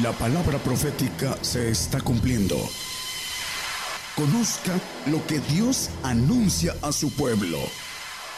La 0.00 0.10
palabra 0.12 0.56
profética 0.56 1.36
se 1.42 1.68
está 1.68 2.00
cumpliendo. 2.00 2.56
Conozca 4.16 4.72
lo 5.10 5.22
que 5.26 5.38
Dios 5.52 5.90
anuncia 6.02 6.72
a 6.80 6.92
su 6.92 7.14
pueblo. 7.14 7.58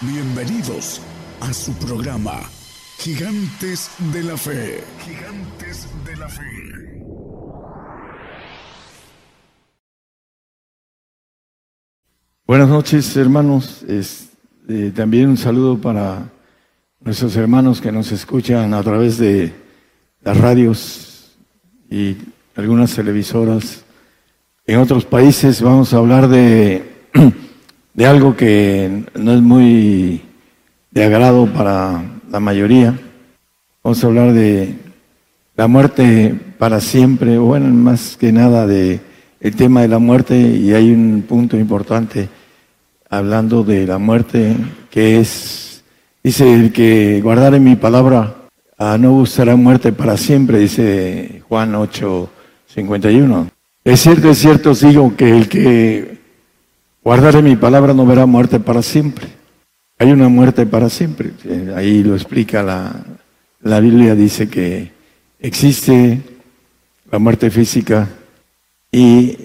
Bienvenidos 0.00 1.00
a 1.40 1.52
su 1.52 1.72
programa, 1.74 2.40
Gigantes 2.98 3.88
de 4.12 4.24
la 4.24 4.36
Fe. 4.36 4.82
Gigantes 5.04 5.86
de 6.04 6.16
la 6.16 6.28
Fe. 6.28 6.42
Buenas 12.48 12.68
noches, 12.68 13.16
hermanos. 13.16 13.84
Eh, 13.86 14.92
también 14.92 15.28
un 15.28 15.36
saludo 15.36 15.80
para 15.80 16.32
nuestros 16.98 17.36
hermanos 17.36 17.80
que 17.80 17.92
nos 17.92 18.10
escuchan 18.10 18.74
a 18.74 18.82
través 18.82 19.18
de 19.18 19.54
las 20.20 20.36
radios 20.36 21.13
y 21.94 22.16
algunas 22.56 22.92
televisoras. 22.92 23.84
En 24.66 24.80
otros 24.80 25.04
países 25.04 25.62
vamos 25.62 25.94
a 25.94 25.98
hablar 25.98 26.26
de, 26.26 26.82
de 27.94 28.06
algo 28.06 28.36
que 28.36 29.04
no 29.14 29.32
es 29.32 29.40
muy 29.40 30.20
de 30.90 31.04
agrado 31.04 31.46
para 31.46 32.02
la 32.28 32.40
mayoría. 32.40 32.98
Vamos 33.84 34.02
a 34.02 34.06
hablar 34.08 34.32
de 34.32 34.74
la 35.54 35.68
muerte 35.68 36.34
para 36.58 36.80
siempre, 36.80 37.38
bueno, 37.38 37.72
más 37.72 38.16
que 38.16 38.32
nada 38.32 38.66
de 38.66 39.00
el 39.38 39.54
tema 39.54 39.82
de 39.82 39.88
la 39.88 39.98
muerte 39.98 40.36
y 40.36 40.72
hay 40.72 40.90
un 40.90 41.22
punto 41.28 41.56
importante 41.56 42.28
hablando 43.08 43.62
de 43.62 43.86
la 43.86 43.98
muerte 43.98 44.56
que 44.90 45.20
es, 45.20 45.84
dice 46.24 46.52
el 46.52 46.72
que 46.72 47.20
guardar 47.22 47.54
en 47.54 47.62
mi 47.62 47.76
palabra 47.76 48.43
a 48.76 48.98
no 48.98 49.12
gustará 49.12 49.56
muerte 49.56 49.92
para 49.92 50.16
siempre, 50.16 50.58
dice 50.58 51.42
Juan 51.48 51.74
8, 51.74 52.30
51. 52.66 53.48
Es 53.84 54.00
cierto, 54.00 54.30
es 54.30 54.38
cierto, 54.38 54.70
os 54.70 54.80
digo 54.80 55.14
que 55.16 55.30
el 55.30 55.48
que 55.48 56.18
guardare 57.02 57.42
mi 57.42 57.56
palabra 57.56 57.94
no 57.94 58.06
verá 58.06 58.26
muerte 58.26 58.58
para 58.58 58.82
siempre. 58.82 59.26
Hay 59.98 60.10
una 60.10 60.28
muerte 60.28 60.66
para 60.66 60.90
siempre. 60.90 61.30
Ahí 61.76 62.02
lo 62.02 62.14
explica 62.14 62.62
la, 62.62 63.04
la 63.62 63.80
Biblia, 63.80 64.14
dice 64.14 64.48
que 64.48 64.90
existe 65.38 66.20
la 67.10 67.18
muerte 67.18 67.50
física 67.50 68.08
y 68.90 69.36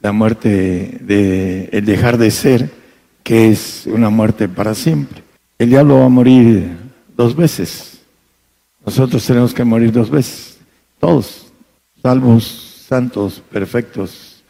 la 0.00 0.12
muerte 0.12 0.98
de 1.00 1.68
el 1.72 1.84
dejar 1.84 2.18
de 2.18 2.30
ser, 2.30 2.70
que 3.22 3.50
es 3.50 3.86
una 3.86 4.10
muerte 4.10 4.48
para 4.48 4.74
siempre. 4.74 5.22
El 5.58 5.70
diablo 5.70 5.98
va 5.98 6.06
a 6.06 6.08
morir 6.08 6.76
dos 7.16 7.36
veces. 7.36 7.97
Nosotros 8.84 9.26
tenemos 9.26 9.52
que 9.52 9.64
morir 9.64 9.92
dos 9.92 10.10
veces, 10.10 10.58
todos, 10.98 11.52
salvos, 12.02 12.84
santos, 12.88 13.42
perfectos 13.50 14.42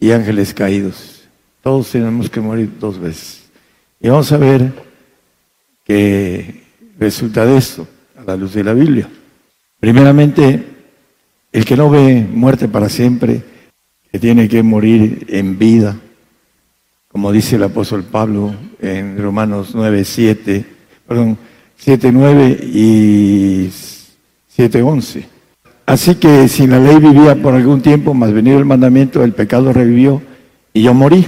y 0.00 0.10
ángeles 0.10 0.52
caídos. 0.52 1.22
Todos 1.62 1.90
tenemos 1.90 2.28
que 2.28 2.40
morir 2.40 2.70
dos 2.78 2.98
veces. 2.98 3.44
Y 4.00 4.08
vamos 4.08 4.30
a 4.32 4.36
ver 4.36 4.72
qué 5.84 6.64
resulta 6.98 7.46
de 7.46 7.56
esto 7.56 7.86
a 8.18 8.24
la 8.24 8.36
luz 8.36 8.54
de 8.54 8.64
la 8.64 8.74
Biblia. 8.74 9.08
Primeramente, 9.80 10.64
el 11.52 11.64
que 11.64 11.76
no 11.76 11.88
ve 11.88 12.26
muerte 12.28 12.68
para 12.68 12.88
siempre, 12.88 13.42
que 14.10 14.18
tiene 14.18 14.48
que 14.48 14.62
morir 14.62 15.26
en 15.28 15.58
vida, 15.58 15.96
como 17.08 17.30
dice 17.30 17.56
el 17.56 17.62
apóstol 17.62 18.02
Pablo 18.02 18.54
en 18.80 19.16
Romanos 19.16 19.70
9, 19.72 20.04
7, 20.04 20.64
perdón, 21.06 21.38
7.9 21.82 22.60
y 22.62 23.70
7.11. 24.56 25.24
Así 25.86 26.14
que 26.14 26.48
si 26.48 26.66
la 26.66 26.78
ley 26.78 26.98
vivía 26.98 27.34
por 27.40 27.54
algún 27.54 27.82
tiempo, 27.82 28.14
más 28.14 28.32
venido 28.32 28.58
el 28.58 28.64
mandamiento, 28.64 29.22
el 29.22 29.32
pecado 29.32 29.72
revivió 29.72 30.22
y 30.72 30.82
yo 30.82 30.94
morí. 30.94 31.26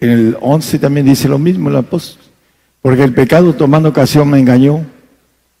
En 0.00 0.10
el 0.10 0.36
11 0.40 0.78
también 0.78 1.06
dice 1.06 1.28
lo 1.28 1.38
mismo 1.38 1.70
el 1.70 1.76
apóstol. 1.76 2.22
Porque 2.82 3.04
el 3.04 3.14
pecado 3.14 3.54
tomando 3.54 3.88
ocasión 3.88 4.28
me 4.28 4.38
engañó 4.38 4.84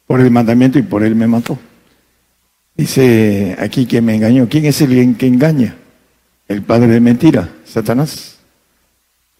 por 0.06 0.20
el 0.20 0.30
mandamiento 0.30 0.78
y 0.78 0.82
por 0.82 1.04
él 1.04 1.14
me 1.14 1.26
mató. 1.26 1.58
Dice 2.76 3.56
aquí 3.58 3.86
que 3.86 4.00
me 4.00 4.14
engañó. 4.14 4.48
¿Quién 4.48 4.64
es 4.64 4.80
el 4.80 5.16
que 5.16 5.26
engaña? 5.26 5.76
El 6.48 6.62
padre 6.62 6.88
de 6.88 7.00
mentira, 7.00 7.48
Satanás. 7.64 8.38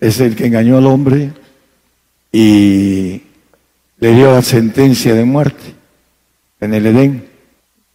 Es 0.00 0.20
el 0.20 0.36
que 0.36 0.46
engañó 0.46 0.78
al 0.78 0.86
hombre 0.86 1.32
y 2.32 3.22
le 4.02 4.12
dio 4.14 4.32
la 4.32 4.42
sentencia 4.42 5.14
de 5.14 5.24
muerte 5.24 5.62
en 6.60 6.74
el 6.74 6.86
Edén. 6.86 7.24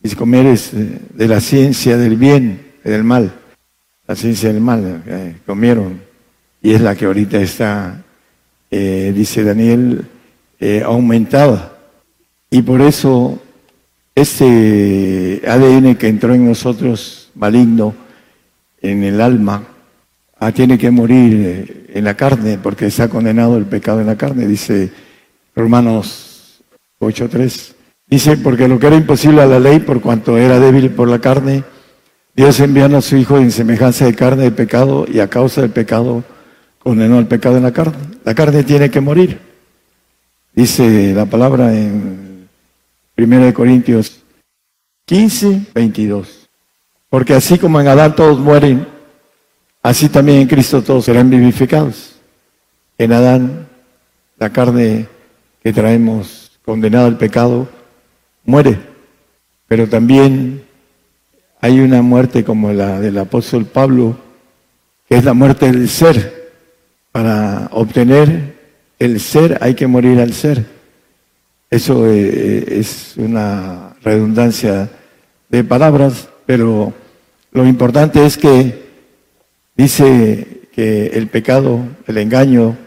Y 0.02 0.08
si 0.08 0.16
comieres 0.16 0.72
de 0.72 1.28
la 1.28 1.42
ciencia 1.42 1.98
del 1.98 2.16
bien 2.16 2.66
y 2.86 2.90
del 2.90 3.04
mal, 3.04 3.34
la 4.08 4.16
ciencia 4.16 4.54
del 4.54 4.62
mal, 4.62 5.04
eh, 5.06 5.36
comieron. 5.46 6.02
Y 6.62 6.72
es 6.72 6.80
la 6.80 6.96
que 6.96 7.08
ahorita 7.08 7.42
está, 7.42 8.06
eh, 8.72 9.12
dice 9.14 9.44
Daniel, 9.44 10.06
eh, 10.62 10.82
aumentada. 10.86 11.78
Y 12.50 12.62
por 12.62 12.80
eso 12.80 13.42
este 14.16 15.42
ADN 15.46 15.98
que 15.98 16.08
entró 16.08 16.34
en 16.34 16.48
nosotros, 16.48 17.32
maligno, 17.36 17.94
en 18.82 19.04
el 19.04 19.20
alma, 19.20 19.62
ah, 20.40 20.54
tiene 20.54 20.78
que 20.78 20.90
morir 20.90 21.90
en 21.94 22.04
la 22.06 22.14
carne, 22.14 22.58
porque 22.64 22.86
está 22.86 23.10
condenado 23.10 23.58
el 23.58 23.66
pecado 23.66 24.00
en 24.00 24.08
la 24.08 24.16
carne, 24.16 24.48
dice 24.48 25.06
Romanos 25.58 26.62
8.3. 27.00 27.74
Dice, 28.06 28.38
porque 28.38 28.68
lo 28.68 28.78
que 28.80 28.88
era 28.88 28.96
imposible 28.96 29.42
a 29.42 29.48
la 29.48 29.60
ley, 29.60 29.80
por 29.80 30.02
cuanto 30.02 30.38
era 30.38 30.60
débil 30.60 30.92
por 30.92 31.10
la 31.10 31.20
carne, 31.20 31.64
Dios 32.36 32.60
enviando 32.60 32.98
a 32.98 33.02
su 33.02 33.18
Hijo 33.18 33.40
en 33.40 33.52
semejanza 33.52 34.06
de 34.06 34.14
carne 34.14 34.44
de 34.44 34.52
pecado 34.52 35.06
y 35.12 35.20
a 35.20 35.28
causa 35.28 35.62
del 35.62 35.72
pecado 35.72 36.24
condenó 36.78 37.18
el 37.18 37.26
pecado 37.26 37.58
en 37.58 37.64
la 37.64 37.74
carne. 37.74 37.98
La 38.24 38.36
carne 38.36 38.64
tiene 38.64 38.92
que 38.92 39.02
morir. 39.02 39.40
Dice 40.54 41.14
la 41.16 41.26
palabra 41.26 41.74
en 41.74 42.48
1 43.18 43.54
Corintios 43.54 44.24
15, 45.06 45.62
22. 45.74 46.50
Porque 47.10 47.34
así 47.34 47.58
como 47.58 47.82
en 47.82 47.88
Adán 47.88 48.16
todos 48.16 48.40
mueren, 48.40 48.88
así 49.82 50.08
también 50.08 50.42
en 50.42 50.48
Cristo 50.48 50.84
todos 50.84 51.06
serán 51.06 51.32
vivificados. 51.32 52.16
En 53.00 53.12
Adán 53.12 53.68
la 54.38 54.52
carne 54.52 55.08
traemos 55.74 56.60
condenado 56.64 57.08
al 57.08 57.18
pecado, 57.18 57.68
muere. 58.44 58.78
Pero 59.68 59.88
también 59.88 60.64
hay 61.62 61.80
una 61.80 62.02
muerte 62.02 62.44
como 62.44 62.72
la 62.74 63.00
del 63.00 63.18
apóstol 63.18 63.66
Pablo, 63.66 64.18
que 65.08 65.16
es 65.16 65.24
la 65.24 65.34
muerte 65.34 65.72
del 65.72 65.88
ser. 65.90 66.52
Para 67.12 67.70
obtener 67.72 68.56
el 69.00 69.20
ser 69.20 69.58
hay 69.62 69.76
que 69.76 69.88
morir 69.88 70.20
al 70.20 70.34
ser. 70.34 70.66
Eso 71.70 72.06
eh, 72.08 72.80
es 72.80 73.14
una 73.18 73.96
redundancia 74.04 74.90
de 75.50 75.64
palabras, 75.64 76.30
pero 76.46 76.94
lo 77.52 77.66
importante 77.66 78.26
es 78.26 78.38
que 78.38 78.88
dice 79.76 80.68
que 80.74 81.08
el 81.08 81.28
pecado, 81.28 81.80
el 82.06 82.18
engaño, 82.18 82.78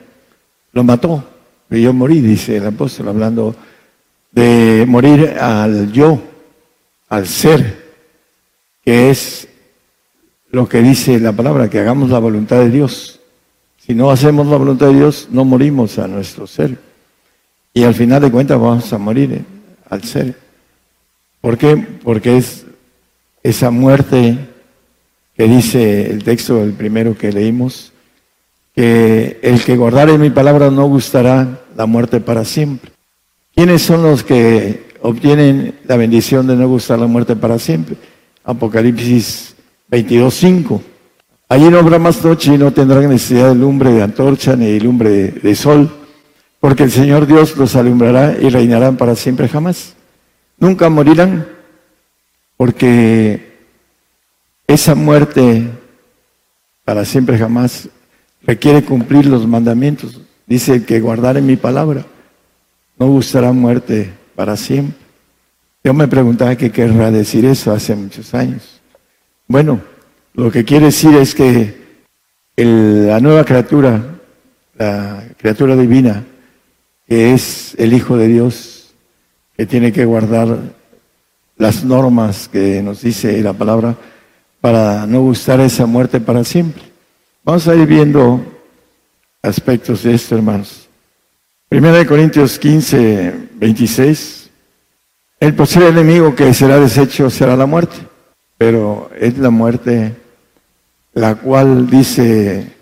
lo 0.72 0.84
mató 0.84 1.29
yo 1.70 1.92
morí, 1.92 2.20
dice 2.20 2.56
el 2.56 2.66
apóstol, 2.66 3.08
hablando 3.08 3.54
de 4.32 4.84
morir 4.88 5.36
al 5.41 5.92
yo, 5.92 6.20
al 7.08 7.26
ser, 7.26 7.84
que 8.84 9.10
es 9.10 9.48
lo 10.50 10.69
que 10.69 10.82
dice 10.82 11.20
la 11.20 11.32
palabra, 11.32 11.70
que 11.70 11.78
hagamos 11.78 12.10
la 12.10 12.19
voluntad 12.19 12.59
de 12.59 12.70
Dios. 12.70 13.20
Si 13.78 13.94
no 13.94 14.10
hacemos 14.10 14.47
la 14.47 14.56
voluntad 14.56 14.88
de 14.88 14.94
Dios, 14.94 15.28
no 15.30 15.44
morimos 15.44 15.98
a 15.98 16.09
nuestro 16.09 16.47
ser. 16.47 16.76
Y 17.72 17.84
al 17.84 17.94
final 17.94 18.22
de 18.22 18.30
cuentas 18.30 18.59
vamos 18.60 18.92
a 18.92 18.98
morir 18.98 19.44
al 19.89 20.03
ser. 20.03 20.34
¿Por 21.41 21.56
qué? 21.56 21.77
Porque 21.77 22.36
es 22.36 22.66
esa 23.42 23.71
muerte 23.71 24.39
que 25.36 25.44
dice 25.44 26.10
el 26.10 26.22
texto, 26.24 26.62
el 26.62 26.72
primero 26.72 27.16
que 27.16 27.33
leímos, 27.33 27.92
que 28.80 29.38
el 29.42 29.62
que 29.62 29.77
guardare 29.77 30.16
mi 30.16 30.30
palabra 30.30 30.71
no 30.71 30.86
gustará 30.86 31.60
la 31.77 31.84
muerte 31.84 32.18
para 32.18 32.47
siempre. 32.47 32.91
¿Quiénes 33.54 33.82
son 33.82 34.03
los 34.03 34.24
que 34.24 34.86
obtienen 35.03 35.74
la 35.86 35.98
bendición 35.98 36.47
de 36.47 36.56
no 36.56 36.66
gustar 36.66 36.98
la 36.98 37.06
muerte 37.06 37.36
para 37.36 37.59
siempre? 37.59 37.97
Apocalipsis 38.42 39.54
22.5. 39.91 40.80
Allí 41.50 41.68
no 41.68 41.78
habrá 41.78 41.98
más 41.98 42.24
noche 42.24 42.54
y 42.54 42.56
no 42.56 42.72
tendrán 42.72 43.06
necesidad 43.10 43.50
de 43.50 43.54
lumbre 43.54 43.92
de 43.92 44.03
antorcha 44.03 44.56
ni 44.56 44.80
lumbre 44.80 45.10
de, 45.28 45.54
sol, 45.54 45.91
porque 46.59 46.84
el 46.84 46.91
Señor 46.91 47.27
Dios 47.27 47.59
los 47.59 47.77
alumbrará 47.77 48.34
y 48.41 48.48
reinarán 48.48 48.97
para 48.97 49.15
siempre 49.15 49.47
jamás. 49.47 49.94
Nunca 50.56 50.88
morirán, 50.88 51.47
porque 52.56 53.59
esa 54.66 54.94
muerte 54.94 55.68
para 56.86 57.04
siempre 57.04 57.36
jamás 57.36 57.91
requiere 58.50 58.82
cumplir 58.82 59.26
los 59.26 59.47
mandamientos. 59.47 60.20
Dice 60.44 60.84
que 60.84 60.98
guardar 60.98 61.36
en 61.36 61.47
mi 61.47 61.54
palabra 61.54 62.04
no 62.98 63.06
gustará 63.06 63.52
muerte 63.52 64.10
para 64.34 64.56
siempre. 64.56 64.98
Yo 65.84 65.94
me 65.94 66.08
preguntaba 66.08 66.56
qué 66.56 66.72
querrá 66.72 67.12
decir 67.12 67.44
eso 67.44 67.72
hace 67.72 67.94
muchos 67.94 68.34
años. 68.34 68.80
Bueno, 69.47 69.80
lo 70.34 70.50
que 70.50 70.64
quiere 70.64 70.86
decir 70.86 71.14
es 71.14 71.32
que 71.32 72.02
la 72.56 73.20
nueva 73.20 73.44
criatura, 73.44 74.18
la 74.76 75.22
criatura 75.38 75.76
divina, 75.76 76.24
que 77.06 77.32
es 77.32 77.76
el 77.78 77.92
Hijo 77.92 78.16
de 78.16 78.26
Dios, 78.26 78.94
que 79.56 79.64
tiene 79.64 79.92
que 79.92 80.04
guardar 80.04 80.58
las 81.56 81.84
normas 81.84 82.48
que 82.48 82.82
nos 82.82 83.03
dice 83.03 83.41
la 83.42 83.53
palabra 83.53 83.94
para 84.60 85.06
no 85.06 85.20
gustar 85.20 85.60
esa 85.60 85.86
muerte 85.86 86.18
para 86.18 86.42
siempre. 86.42 86.90
Vamos 87.42 87.66
a 87.66 87.75
ir 87.75 87.87
viendo 87.87 88.45
aspectos 89.42 90.03
de 90.03 90.15
esto, 90.15 90.37
hermanos. 90.37 90.89
Primera 91.71 91.97
de 91.97 92.07
Corintios 92.07 92.59
15, 92.59 93.48
26. 93.54 94.51
El 95.41 95.54
posible 95.54 95.89
enemigo 95.89 96.34
que 96.34 96.53
será 96.53 96.78
deshecho 96.78 97.31
será 97.31 97.57
la 97.57 97.65
muerte, 97.65 97.97
pero 98.59 99.10
es 99.19 99.39
la 99.39 99.48
muerte 99.48 100.15
la 101.15 101.34
cual 101.34 101.89
dice 101.89 102.75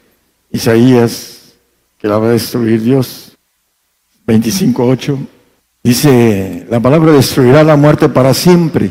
Isaías 0.50 1.54
que 1.96 2.08
la 2.08 2.18
va 2.18 2.26
a 2.26 2.32
destruir 2.32 2.82
Dios. 2.82 3.38
25.8 4.26 5.18
dice, 5.84 6.66
la 6.68 6.80
palabra 6.80 7.12
destruirá 7.12 7.62
la 7.62 7.76
muerte 7.76 8.08
para 8.08 8.34
siempre 8.34 8.90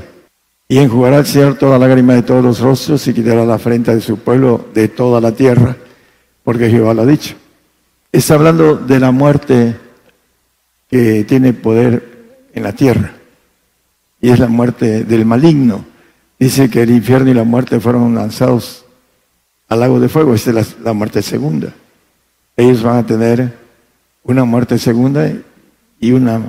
y 0.68 0.80
enjugará 0.80 1.18
al 1.18 1.26
Señor 1.26 1.56
toda 1.56 1.80
lágrima 1.80 2.14
de 2.14 2.24
todos 2.24 2.44
los 2.44 2.60
rostros 2.60 3.08
y 3.08 3.14
quitará 3.14 3.46
la 3.46 3.58
frente 3.58 3.96
de 3.96 4.02
su 4.02 4.18
pueblo 4.20 4.68
de 4.74 4.88
toda 4.90 5.22
la 5.22 5.32
tierra, 5.32 5.78
porque 6.44 6.70
Jehová 6.70 6.94
lo 6.94 7.04
ha 7.04 7.06
dicho. 7.06 7.36
Está 8.12 8.36
hablando 8.36 8.76
de 8.76 9.00
la 9.00 9.12
muerte 9.12 9.78
que 10.90 11.24
tiene 11.24 11.54
poder 11.54 12.48
en 12.54 12.64
la 12.64 12.74
tierra 12.74 13.14
y 14.22 14.30
es 14.30 14.40
la 14.40 14.48
muerte 14.48 15.04
del 15.04 15.26
maligno. 15.26 15.86
Dice 16.40 16.70
que 16.70 16.84
el 16.84 16.92
infierno 16.92 17.32
y 17.32 17.34
la 17.34 17.44
muerte 17.44 17.80
fueron 17.80 18.16
lanzados 18.16 18.86
al 19.70 19.80
lago 19.80 20.00
de 20.00 20.10
fuego. 20.10 20.34
Esta 20.34 20.60
es 20.60 20.78
la, 20.84 20.94
muerte 20.94 21.22
segunda. 21.22 21.74
Ellos 22.56 22.84
van 22.84 22.98
a 22.98 23.06
tener 23.06 23.54
una 24.24 24.44
muerte 24.44 24.78
segunda 24.78 25.32
y 26.00 26.12
una 26.12 26.42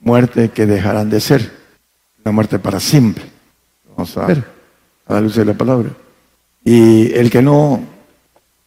muerte 0.00 0.50
que 0.50 0.66
dejarán 0.66 1.10
de 1.10 1.20
ser. 1.20 1.52
Una 2.24 2.32
muerte 2.32 2.58
para 2.58 2.80
siempre. 2.80 3.31
Vamos 4.02 4.16
a 4.16 4.26
ver, 4.26 4.44
a 5.06 5.14
la 5.14 5.20
luz 5.20 5.36
de 5.36 5.44
la 5.44 5.54
palabra. 5.54 5.90
Y 6.64 7.12
el 7.12 7.30
que 7.30 7.40
no 7.40 7.84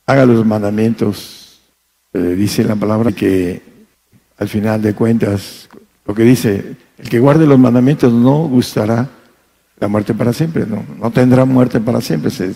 haga 0.06 0.26
los 0.26 0.46
mandamientos, 0.46 1.60
eh, 2.14 2.20
dice 2.20 2.64
la 2.64 2.78
palabra 2.78 3.12
que 3.12 3.62
al 4.38 4.48
final 4.48 4.82
de 4.82 4.94
cuentas, 4.94 5.68
lo 6.06 6.16
que 6.16 6.24
dice, 6.24 6.78
el 6.98 7.10
que 7.10 7.20
guarde 7.20 7.46
los 7.46 7.60
mandamientos 7.60 8.14
no 8.14 8.48
gustará 8.48 9.10
la 9.78 9.90
muerte 9.90 10.14
para 10.14 10.32
siempre, 10.32 10.66
no, 10.66 10.86
no 10.98 11.12
tendrá 11.12 11.44
muerte 11.44 11.82
para 11.82 12.00
siempre. 12.00 12.32
Se, 12.32 12.54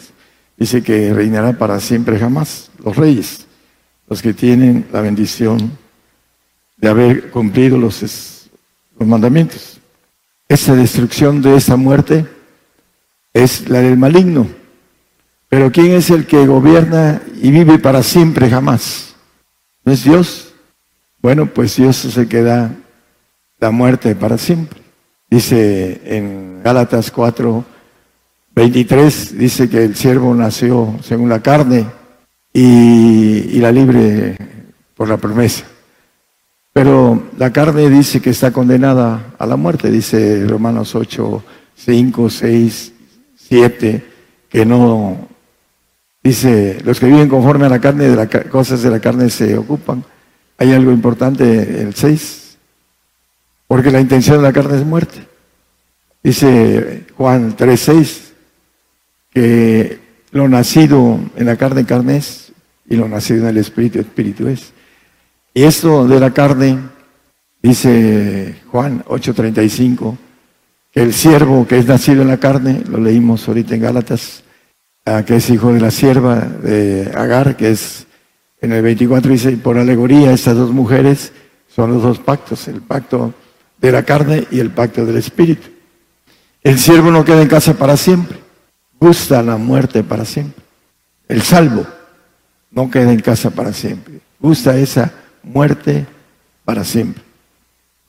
dice 0.56 0.82
que 0.82 1.14
reinará 1.14 1.52
para 1.52 1.82
siempre 1.82 2.18
jamás. 2.18 2.72
Los 2.82 2.96
reyes, 2.96 3.46
los 4.08 4.22
que 4.22 4.34
tienen 4.34 4.88
la 4.94 5.02
bendición 5.02 5.78
de 6.78 6.88
haber 6.88 7.30
cumplido 7.30 7.78
los, 7.78 8.48
los 8.98 9.06
mandamientos. 9.06 9.82
Esa 10.48 10.76
destrucción 10.76 11.42
de 11.42 11.58
esa 11.58 11.76
muerte 11.76 12.39
es 13.34 13.70
la 13.70 13.82
del 13.82 13.98
maligno. 13.98 14.48
Pero 15.50 15.72
¿quién 15.72 15.92
es 15.92 16.10
el 16.10 16.28
que 16.28 16.46
gobierna 16.46 17.22
y 17.42 17.52
vive 17.52 17.80
para 17.80 18.04
siempre 18.04 18.50
jamás? 18.50 19.16
¿No 19.84 19.92
es 19.92 20.04
Dios? 20.04 20.54
Bueno, 21.22 21.48
pues 21.48 21.76
Dios 21.76 22.06
es 22.06 22.18
el 22.18 22.28
que 22.28 22.44
da 22.44 22.72
la 23.60 23.72
muerte 23.72 24.16
para 24.16 24.38
siempre. 24.38 24.80
Dice 25.30 26.02
en 26.06 26.62
Gálatas 26.64 27.12
4, 27.12 27.66
23 28.56 29.38
dice 29.38 29.70
que 29.70 29.86
el 29.86 29.96
siervo 29.96 30.34
nació 30.34 30.98
según 31.02 31.30
la 31.30 31.42
carne 31.42 31.86
y, 32.54 33.60
la 33.60 33.72
libre 33.72 34.38
por 34.96 35.08
la 35.10 35.18
promesa. 35.18 35.66
Pero 36.74 37.30
la 37.38 37.52
carne 37.52 37.90
dice 37.90 38.22
que 38.22 38.30
está 38.30 38.52
condenada 38.52 39.34
a 39.38 39.46
la 39.46 39.56
muerte, 39.56 39.92
dice 39.92 40.46
Romanos 40.48 40.96
8, 40.96 41.44
5, 41.76 42.30
6, 42.30 42.94
7, 43.50 44.06
que 44.48 44.66
no, 44.66 45.28
dice, 46.24 46.78
los 46.84 47.00
que 47.00 47.08
viven 47.08 47.28
conforme 47.28 47.66
a 47.66 47.70
la 47.70 47.82
carne, 47.82 48.08
de 48.08 48.16
las 48.16 48.28
cosas 48.46 48.84
de 48.84 48.92
la 48.92 49.00
carne 49.00 49.30
se 49.32 49.58
ocupan. 49.58 50.04
Hay 50.60 50.72
algo 50.72 50.92
importante, 50.92 51.82
el 51.82 51.96
6, 51.96 52.58
porque 53.68 53.90
la 53.90 54.00
intención 54.00 54.38
de 54.38 54.44
la 54.44 54.54
carne 54.54 54.78
es 54.78 54.86
muerte. 54.86 55.26
Dice 56.22 57.06
Juan 57.18 57.56
3, 57.58 57.80
6, 57.80 58.34
que 59.34 60.00
lo 60.32 60.48
nacido 60.48 61.20
en 61.36 61.46
la 61.48 61.56
carne, 61.56 61.86
carne 61.86 62.18
es, 62.18 62.52
y 62.88 62.98
lo 62.98 63.08
nacido 63.08 63.42
en 63.42 63.48
el 63.48 63.58
espíritu, 63.58 64.00
espíritu 64.00 64.48
es. 64.48 64.74
Y 65.56 65.64
esto 65.64 66.08
de 66.08 66.20
la 66.20 66.32
carne, 66.32 66.78
dice 67.64 68.62
Juan 68.68 69.04
8:35, 69.08 70.18
que 70.18 70.29
el 70.94 71.14
siervo 71.14 71.68
que 71.68 71.78
es 71.78 71.86
nacido 71.86 72.22
en 72.22 72.28
la 72.28 72.38
carne, 72.38 72.84
lo 72.90 73.00
leímos 73.00 73.48
ahorita 73.48 73.76
en 73.76 73.82
Gálatas, 73.82 74.44
que 75.26 75.36
es 75.36 75.50
hijo 75.50 75.74
de 75.74 75.80
la 75.80 75.92
sierva 75.92 76.40
de 76.40 77.12
Agar, 77.16 77.56
que 77.56 77.72
es 77.72 78.06
en 78.62 78.74
el 78.74 78.82
24 78.82 79.32
dice, 79.32 79.52
por 79.58 79.78
alegoría, 79.78 80.32
estas 80.32 80.56
dos 80.56 80.72
mujeres 80.72 81.32
son 81.68 81.94
los 81.94 82.04
dos 82.04 82.20
pactos, 82.20 82.68
el 82.68 82.82
pacto 82.82 83.34
de 83.80 83.92
la 83.92 84.04
carne 84.04 84.46
y 84.52 84.60
el 84.60 84.72
pacto 84.72 85.06
del 85.06 85.18
espíritu. 85.18 85.70
El 86.62 86.78
siervo 86.78 87.10
no 87.10 87.24
queda 87.24 87.42
en 87.42 87.48
casa 87.48 87.74
para 87.74 87.96
siempre 87.96 88.40
gusta 89.00 89.42
la 89.42 89.58
muerte 89.58 90.04
para 90.04 90.26
siempre. 90.26 90.64
El 91.28 91.42
salvo 91.42 91.86
no 92.72 92.90
queda 92.92 93.12
en 93.12 93.22
casa 93.22 93.50
para 93.50 93.74
siempre. 93.74 94.20
Gusta 94.40 94.78
esa 94.78 95.12
muerte 95.44 96.06
para 96.66 96.84
siempre. 96.84 97.24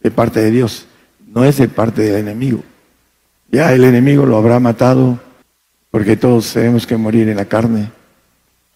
De 0.00 0.10
parte 0.10 0.40
de 0.40 0.50
Dios. 0.50 0.86
No 1.26 1.44
es 1.44 1.58
de 1.58 1.68
parte 1.68 2.02
del 2.02 2.16
enemigo. 2.16 2.62
Ya 3.50 3.72
el 3.72 3.84
enemigo 3.84 4.26
lo 4.26 4.36
habrá 4.36 4.60
matado 4.60 5.18
porque 5.90 6.16
todos 6.16 6.52
tenemos 6.52 6.86
que 6.86 6.96
morir 6.96 7.28
en 7.28 7.36
la 7.36 7.46
carne, 7.46 7.90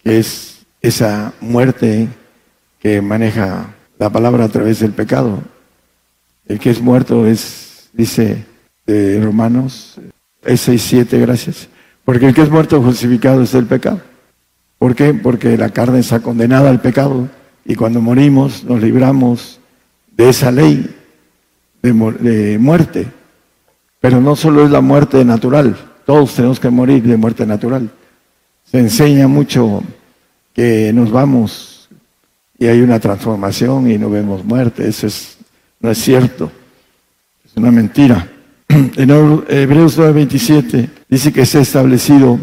que 0.03 0.19
es 0.19 0.67
esa 0.81 1.33
muerte 1.41 2.09
que 2.81 3.01
maneja 3.01 3.75
la 3.99 4.11
palabra 4.11 4.45
a 4.45 4.49
través 4.49 4.81
del 4.81 4.93
pecado. 4.93 5.43
El 6.47 6.59
que 6.59 6.71
es 6.71 6.81
muerto 6.81 7.27
es, 7.27 7.89
dice 7.93 8.45
de 8.87 9.21
Romanos, 9.23 10.01
es 10.43 10.61
6, 10.61 10.83
7, 10.83 11.19
gracias 11.21 11.69
porque 12.05 12.27
el 12.27 12.35
que 12.35 12.43
es 12.43 12.51
muerto 12.51 12.83
justificado 12.83 13.43
es 13.43 13.55
el 13.55 13.67
pecado. 13.67 14.01
¿Por 14.79 14.95
qué? 14.95 15.15
Porque 15.15 15.57
la 15.57 15.71
carne 15.71 16.01
está 16.01 16.21
condenada 16.21 16.69
al 16.69 16.81
pecado 16.81 17.29
y 17.65 17.75
cuando 17.75 18.01
morimos 18.01 18.65
nos 18.65 18.83
libramos 18.83 19.59
de 20.17 20.29
esa 20.29 20.51
ley 20.51 20.95
de, 21.83 22.59
muerte. 22.59 23.07
Pero 24.05 24.21
no 24.21 24.37
solo 24.37 24.67
es 24.67 24.71
la 24.71 24.83
muerte 24.83 25.25
natural, 25.25 25.75
todos 26.05 26.35
tenemos 26.35 26.61
que 26.61 26.69
morir 26.69 27.03
de 27.05 27.17
muerte 27.17 27.47
natural. 27.47 27.91
Se 28.71 28.79
enseña 28.79 29.29
mucho 29.29 29.83
que 30.53 30.93
nos 30.93 31.11
vamos 31.11 31.89
y 32.59 32.67
hay 32.67 32.83
una 32.83 33.01
transformación 33.01 33.91
y 33.91 33.97
no 33.97 34.11
vemos 34.11 34.45
muerte. 34.45 34.87
Eso 34.87 35.07
es, 35.07 35.39
no 35.81 35.91
es 35.91 35.97
cierto. 35.97 36.53
Es 37.47 37.57
una 37.57 37.71
mentira. 37.71 38.31
En 38.69 39.11
Hebreos 39.49 39.99
9:27 39.99 40.91
dice 41.09 41.33
que 41.33 41.47
se 41.47 41.57
ha 41.57 41.63
establecido 41.63 42.39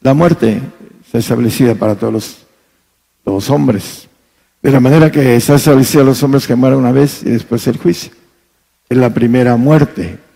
la 0.00 0.14
muerte, 0.14 0.58
está 1.04 1.18
establecida 1.18 1.74
para 1.74 1.96
todos 1.96 2.46
los, 3.26 3.50
hombres. 3.50 4.08
De 4.62 4.70
la 4.70 4.80
manera 4.80 5.12
que 5.12 5.36
está 5.36 5.56
establecida 5.56 6.02
los 6.02 6.22
hombres 6.22 6.46
que 6.46 6.54
mueren 6.54 6.78
una 6.78 6.92
vez 6.92 7.22
y 7.24 7.28
después 7.28 7.66
el 7.66 7.76
juicio. 7.76 8.10
Es 8.88 8.96
la 8.96 9.12
primera 9.12 9.54
muerte 9.56 10.27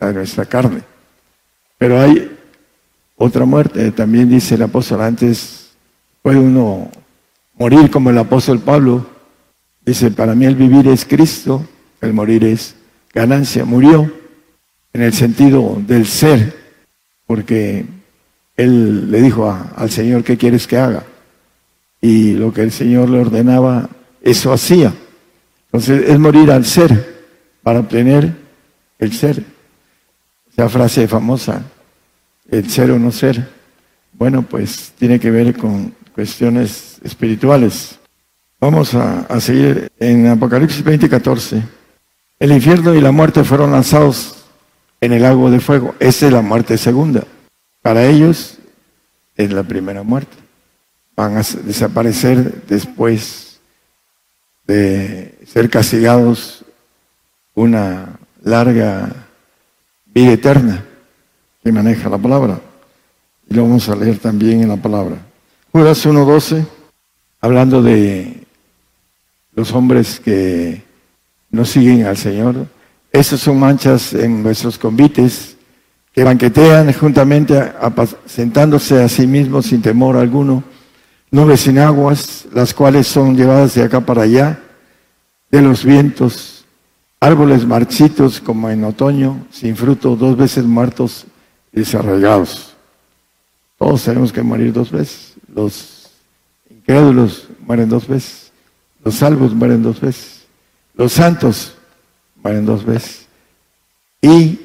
de 0.00 0.12
nuestra 0.12 0.44
carne. 0.44 0.82
Pero 1.78 2.00
hay 2.00 2.36
otra 3.16 3.44
muerte, 3.44 3.90
también 3.92 4.28
dice 4.28 4.54
el 4.56 4.62
apóstol, 4.62 5.00
antes 5.00 5.70
puede 6.22 6.38
uno 6.38 6.90
morir 7.54 7.90
como 7.90 8.10
el 8.10 8.18
apóstol 8.18 8.60
Pablo. 8.60 9.06
Dice, 9.84 10.10
para 10.10 10.34
mí 10.34 10.44
el 10.44 10.56
vivir 10.56 10.88
es 10.88 11.04
Cristo, 11.04 11.66
el 12.00 12.12
morir 12.12 12.44
es 12.44 12.74
ganancia. 13.14 13.64
Murió 13.64 14.12
en 14.92 15.02
el 15.02 15.12
sentido 15.12 15.80
del 15.86 16.06
ser, 16.06 16.56
porque 17.26 17.86
él 18.56 19.10
le 19.10 19.20
dijo 19.22 19.48
al 19.76 19.90
Señor, 19.90 20.24
¿qué 20.24 20.36
quieres 20.36 20.66
que 20.66 20.78
haga? 20.78 21.04
Y 22.00 22.32
lo 22.32 22.52
que 22.52 22.62
el 22.62 22.72
Señor 22.72 23.08
le 23.08 23.20
ordenaba, 23.20 23.88
eso 24.20 24.52
hacía. 24.52 24.92
Entonces 25.66 26.08
es 26.08 26.18
morir 26.18 26.50
al 26.50 26.64
ser 26.64 27.24
para 27.62 27.80
obtener 27.80 28.32
el 28.98 29.12
ser. 29.12 29.55
Esa 30.56 30.70
frase 30.70 31.06
famosa, 31.06 31.60
el 32.50 32.70
ser 32.70 32.90
o 32.90 32.98
no 32.98 33.12
ser. 33.12 33.46
Bueno, 34.14 34.40
pues 34.40 34.90
tiene 34.98 35.20
que 35.20 35.30
ver 35.30 35.54
con 35.54 35.94
cuestiones 36.14 36.96
espirituales. 37.04 37.98
Vamos 38.58 38.94
a, 38.94 39.20
a 39.28 39.38
seguir 39.38 39.92
en 39.98 40.28
Apocalipsis 40.28 40.82
20, 40.82 41.10
14. 41.10 41.62
El 42.38 42.52
infierno 42.52 42.94
y 42.94 43.02
la 43.02 43.12
muerte 43.12 43.44
fueron 43.44 43.72
lanzados 43.72 44.46
en 45.02 45.12
el 45.12 45.20
lago 45.20 45.50
de 45.50 45.60
fuego. 45.60 45.94
Esa 46.00 46.24
es 46.28 46.32
la 46.32 46.40
muerte 46.40 46.78
segunda. 46.78 47.24
Para 47.82 48.06
ellos 48.06 48.56
es 49.36 49.52
la 49.52 49.62
primera 49.62 50.02
muerte. 50.02 50.38
Van 51.14 51.36
a 51.36 51.42
desaparecer 51.64 52.62
después 52.66 53.60
de 54.66 55.38
ser 55.46 55.68
castigados 55.68 56.64
una 57.54 58.18
larga 58.42 59.25
vida 60.16 60.32
eterna 60.32 60.82
que 61.62 61.70
maneja 61.70 62.08
la 62.08 62.16
palabra. 62.16 62.58
Y 63.50 63.54
lo 63.54 63.64
vamos 63.64 63.86
a 63.90 63.94
leer 63.94 64.18
también 64.18 64.62
en 64.62 64.70
la 64.70 64.78
palabra. 64.78 65.18
Judas 65.70 66.06
1.12, 66.06 66.64
hablando 67.42 67.82
de 67.82 68.46
los 69.54 69.72
hombres 69.72 70.18
que 70.18 70.82
no 71.50 71.66
siguen 71.66 72.06
al 72.06 72.16
Señor. 72.16 72.66
Esas 73.12 73.40
son 73.40 73.60
manchas 73.60 74.14
en 74.14 74.42
nuestros 74.42 74.78
convites 74.78 75.58
que 76.14 76.24
banquetean 76.24 76.94
juntamente, 76.94 77.72
sentándose 78.24 79.02
a 79.02 79.10
sí 79.10 79.26
mismos 79.26 79.66
sin 79.66 79.82
temor 79.82 80.16
alguno, 80.16 80.64
nubes 81.30 81.60
sin 81.60 81.78
aguas, 81.78 82.46
las 82.54 82.72
cuales 82.72 83.06
son 83.06 83.36
llevadas 83.36 83.74
de 83.74 83.82
acá 83.82 84.00
para 84.00 84.22
allá, 84.22 84.62
de 85.50 85.60
los 85.60 85.84
vientos, 85.84 86.55
árboles 87.26 87.66
marchitos 87.66 88.40
como 88.40 88.70
en 88.70 88.84
otoño, 88.84 89.46
sin 89.50 89.74
fruto, 89.74 90.14
dos 90.14 90.36
veces 90.36 90.64
muertos 90.64 91.26
y 91.72 91.80
desarraigados. 91.80 92.76
Todos 93.78 94.04
tenemos 94.04 94.32
que 94.32 94.42
morir 94.42 94.72
dos 94.72 94.92
veces. 94.92 95.34
Los 95.52 96.12
incrédulos 96.70 97.48
mueren 97.66 97.88
dos 97.88 98.06
veces. 98.06 98.52
Los 99.04 99.16
salvos 99.16 99.52
mueren 99.52 99.82
dos 99.82 100.00
veces. 100.00 100.46
Los 100.94 101.14
santos 101.14 101.74
mueren 102.36 102.64
dos 102.64 102.84
veces. 102.84 103.26
Y 104.22 104.60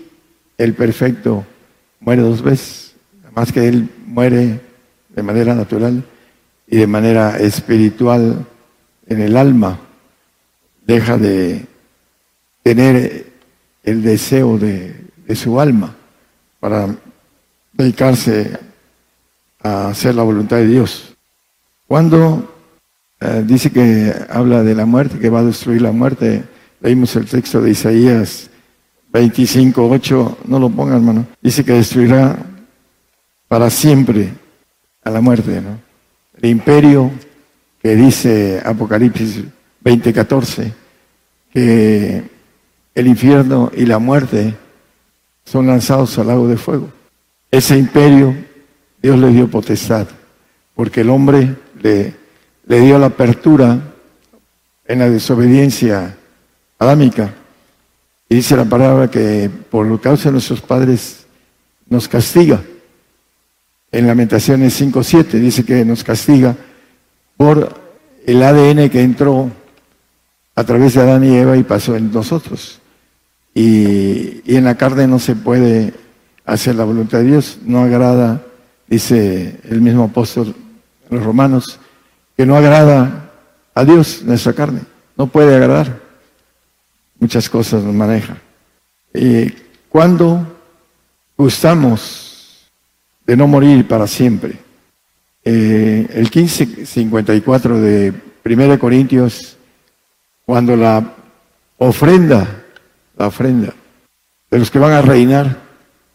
el 0.59 0.75
perfecto 0.75 1.43
muere 1.99 2.21
dos 2.21 2.43
veces. 2.43 2.93
Más 3.35 3.51
que 3.51 3.67
él 3.67 3.89
muere 4.05 4.61
de 5.09 5.23
manera 5.23 5.55
natural 5.55 6.03
y 6.67 6.77
de 6.77 6.85
manera 6.85 7.39
espiritual 7.39 8.45
en 9.07 9.19
el 9.19 9.35
alma. 9.35 9.79
Deja 10.85 11.17
de 11.17 11.70
tener 12.63 13.31
el 13.83 14.01
deseo 14.03 14.57
de, 14.57 14.99
su 15.35 15.61
alma 15.61 15.95
para 16.59 16.93
dedicarse 17.71 18.59
a 19.63 19.87
hacer 19.87 20.13
la 20.13 20.23
voluntad 20.23 20.57
de 20.57 20.67
Dios. 20.67 21.15
Cuando 21.87 22.53
eh, 23.21 23.43
dice 23.45 23.71
que 23.71 24.13
habla 24.29 24.61
de 24.61 24.75
la 24.75 24.85
muerte, 24.85 25.19
que 25.19 25.29
va 25.29 25.39
a 25.39 25.45
destruir 25.45 25.81
la 25.81 25.93
muerte, 25.93 26.43
leímos 26.81 27.15
el 27.15 27.27
texto 27.27 27.61
de 27.61 27.71
Isaías 27.71 28.49
25, 29.13 29.89
8, 29.89 30.37
no 30.47 30.59
lo 30.59 30.69
pongan 30.69 30.97
hermano, 30.97 31.27
dice 31.41 31.63
que 31.63 31.73
destruirá 31.73 32.37
para 33.47 33.69
siempre 33.69 34.33
a 35.03 35.09
la 35.09 35.21
muerte, 35.21 35.61
¿no? 35.61 35.79
El 36.41 36.49
imperio 36.49 37.11
que 37.81 37.95
dice 37.95 38.61
Apocalipsis 38.65 39.43
20, 39.81 40.13
14, 40.13 40.73
que 41.53 42.23
el 42.93 43.07
infierno 43.07 43.71
y 43.75 43.85
la 43.85 43.99
muerte 43.99 44.55
son 45.45 45.67
lanzados 45.67 46.17
al 46.17 46.27
lago 46.27 46.47
de 46.47 46.57
fuego. 46.57 46.89
Ese 47.49 47.77
imperio 47.77 48.35
Dios 49.01 49.17
le 49.17 49.29
dio 49.29 49.49
potestad, 49.49 50.07
porque 50.75 51.01
el 51.01 51.09
hombre 51.09 51.55
le, 51.81 52.13
dio 52.67 52.99
la 52.99 53.07
apertura 53.07 53.79
en 54.85 54.99
la 54.99 55.09
desobediencia 55.09 56.17
adámica. 56.77 57.33
Y 58.29 58.35
dice 58.35 58.55
la 58.55 58.65
palabra 58.65 59.09
que 59.09 59.49
por 59.69 59.99
causa 59.99 60.29
de 60.29 60.33
nuestros 60.33 60.61
padres 60.61 61.25
nos 61.89 62.07
castiga. 62.07 62.61
En 63.91 64.07
Lamentaciones 64.07 64.79
5.7 64.79 65.31
dice 65.31 65.65
que 65.65 65.83
nos 65.83 66.03
castiga 66.03 66.55
por 67.35 67.73
el 68.25 68.41
ADN 68.41 68.89
que 68.89 69.01
entró 69.01 69.51
a 70.55 70.63
través 70.63 70.93
de 70.93 71.01
Adán 71.01 71.23
y 71.23 71.35
Eva 71.35 71.57
y 71.57 71.63
pasó 71.63 71.95
en 71.95 72.11
nosotros. 72.11 72.80
Y, 73.53 74.41
en 74.55 74.65
la 74.65 74.75
carne 74.75 75.07
no 75.07 75.19
se 75.19 75.35
puede 75.35 75.93
hacer 76.45 76.75
la 76.75 76.83
voluntad 76.83 77.19
de 77.19 77.25
Dios, 77.25 77.59
no 77.63 77.81
agrada 77.81 78.41
dice 78.87 79.59
el 79.69 79.79
mismo 79.79 80.03
apóstol 80.03 80.53
los 81.09 81.23
romanos, 81.23 81.79
que 82.35 82.45
no 82.45 82.55
agrada 82.55 83.31
a 83.73 83.85
Dios 83.85 84.21
nuestra 84.23 84.53
carne, 84.53 84.81
no 85.17 85.27
puede 85.27 85.55
agradar. 85.55 85.99
Muchas 87.19 87.49
cosas 87.49 87.83
nos 87.83 87.93
maneja. 87.93 88.37
Cuando 89.89 90.47
gustamos 91.37 92.69
de 93.25 93.35
no 93.35 93.47
morir 93.47 93.87
para 93.87 94.07
siempre, 94.07 94.57
eh, 95.43 96.07
el 96.13 96.29
1554 96.33 97.81
de 97.81 98.13
1 98.43 98.79
Corintios, 98.79 99.57
cuando 100.45 100.75
la 100.75 101.13
ofrenda, 101.77 102.60
la 103.21 103.27
ofrenda 103.27 103.71
de 104.49 104.57
los 104.57 104.71
que 104.71 104.79
van 104.79 104.93
a 104.93 105.01
reinar, 105.01 105.57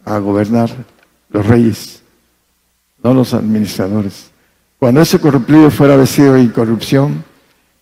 a 0.04 0.18
gobernar, 0.18 0.70
los 1.30 1.46
reyes, 1.46 2.02
no 3.02 3.14
los 3.14 3.32
administradores. 3.32 4.30
Cuando 4.78 5.00
ese 5.00 5.20
corruptible 5.20 5.70
fuera 5.70 5.96
vestido 5.96 6.34
de 6.34 6.42
incorrupción 6.42 7.24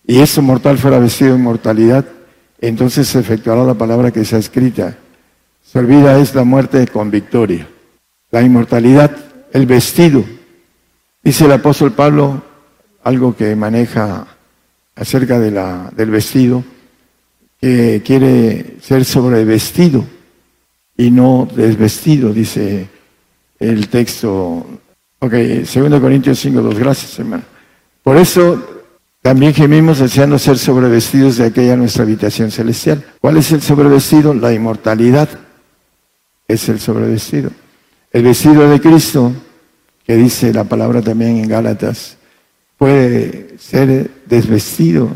y 0.05 0.19
ese 0.19 0.41
mortal 0.41 0.77
fuera 0.77 0.99
vestido 0.99 1.33
de 1.33 1.39
inmortalidad, 1.39 2.05
entonces 2.61 3.07
se 3.07 3.19
efectuará 3.19 3.63
la 3.63 3.73
palabra 3.73 4.11
que 4.11 4.19
ha 4.19 4.37
escrita. 4.37 4.95
Se 5.63 5.79
olvida 5.79 6.19
es 6.19 6.35
la 6.35 6.43
muerte 6.43 6.87
con 6.87 7.09
victoria. 7.09 7.67
La 8.29 8.43
inmortalidad, 8.43 9.11
el 9.51 9.65
vestido. 9.65 10.23
Dice 11.23 11.45
el 11.45 11.51
apóstol 11.51 11.93
Pablo 11.93 12.43
algo 13.03 13.35
que 13.35 13.55
maneja 13.55 14.27
acerca 14.95 15.39
del 15.39 16.09
vestido, 16.11 16.63
que 17.59 18.01
quiere 18.05 18.77
ser 18.81 19.05
sobrevestido 19.05 20.05
y 20.97 21.11
no 21.11 21.47
desvestido, 21.55 22.33
dice 22.33 22.87
el 23.59 23.87
texto 23.89 24.65
Ok, 25.19 25.33
2 25.33 25.99
Corintios 25.99 26.39
5, 26.39 26.61
2. 26.61 26.77
Gracias, 26.77 27.17
hermano. 27.17 27.43
Por 28.03 28.17
eso 28.17 28.83
también 29.23 29.55
gemimos 29.55 29.97
deseando 29.97 30.37
ser 30.37 30.57
sobrevestidos 30.57 31.37
de 31.37 31.45
aquella 31.45 31.75
nuestra 31.75 32.03
habitación 32.03 32.51
celestial. 32.51 33.03
¿Cuál 33.19 33.37
es 33.37 33.51
el 33.51 33.61
sobrevestido? 33.63 34.35
La 34.35 34.53
inmortalidad 34.53 35.27
es 36.47 36.69
el 36.69 36.79
sobrevestido. 36.79 37.49
El 38.11 38.23
vestido 38.23 38.69
de 38.69 38.79
Cristo, 38.79 39.33
que 40.05 40.15
dice 40.15 40.53
la 40.53 40.65
palabra 40.65 41.01
también 41.01 41.37
en 41.37 41.49
Gálatas, 41.49 42.17
puede 42.77 43.57
ser 43.57 44.11
desvestido 44.27 45.09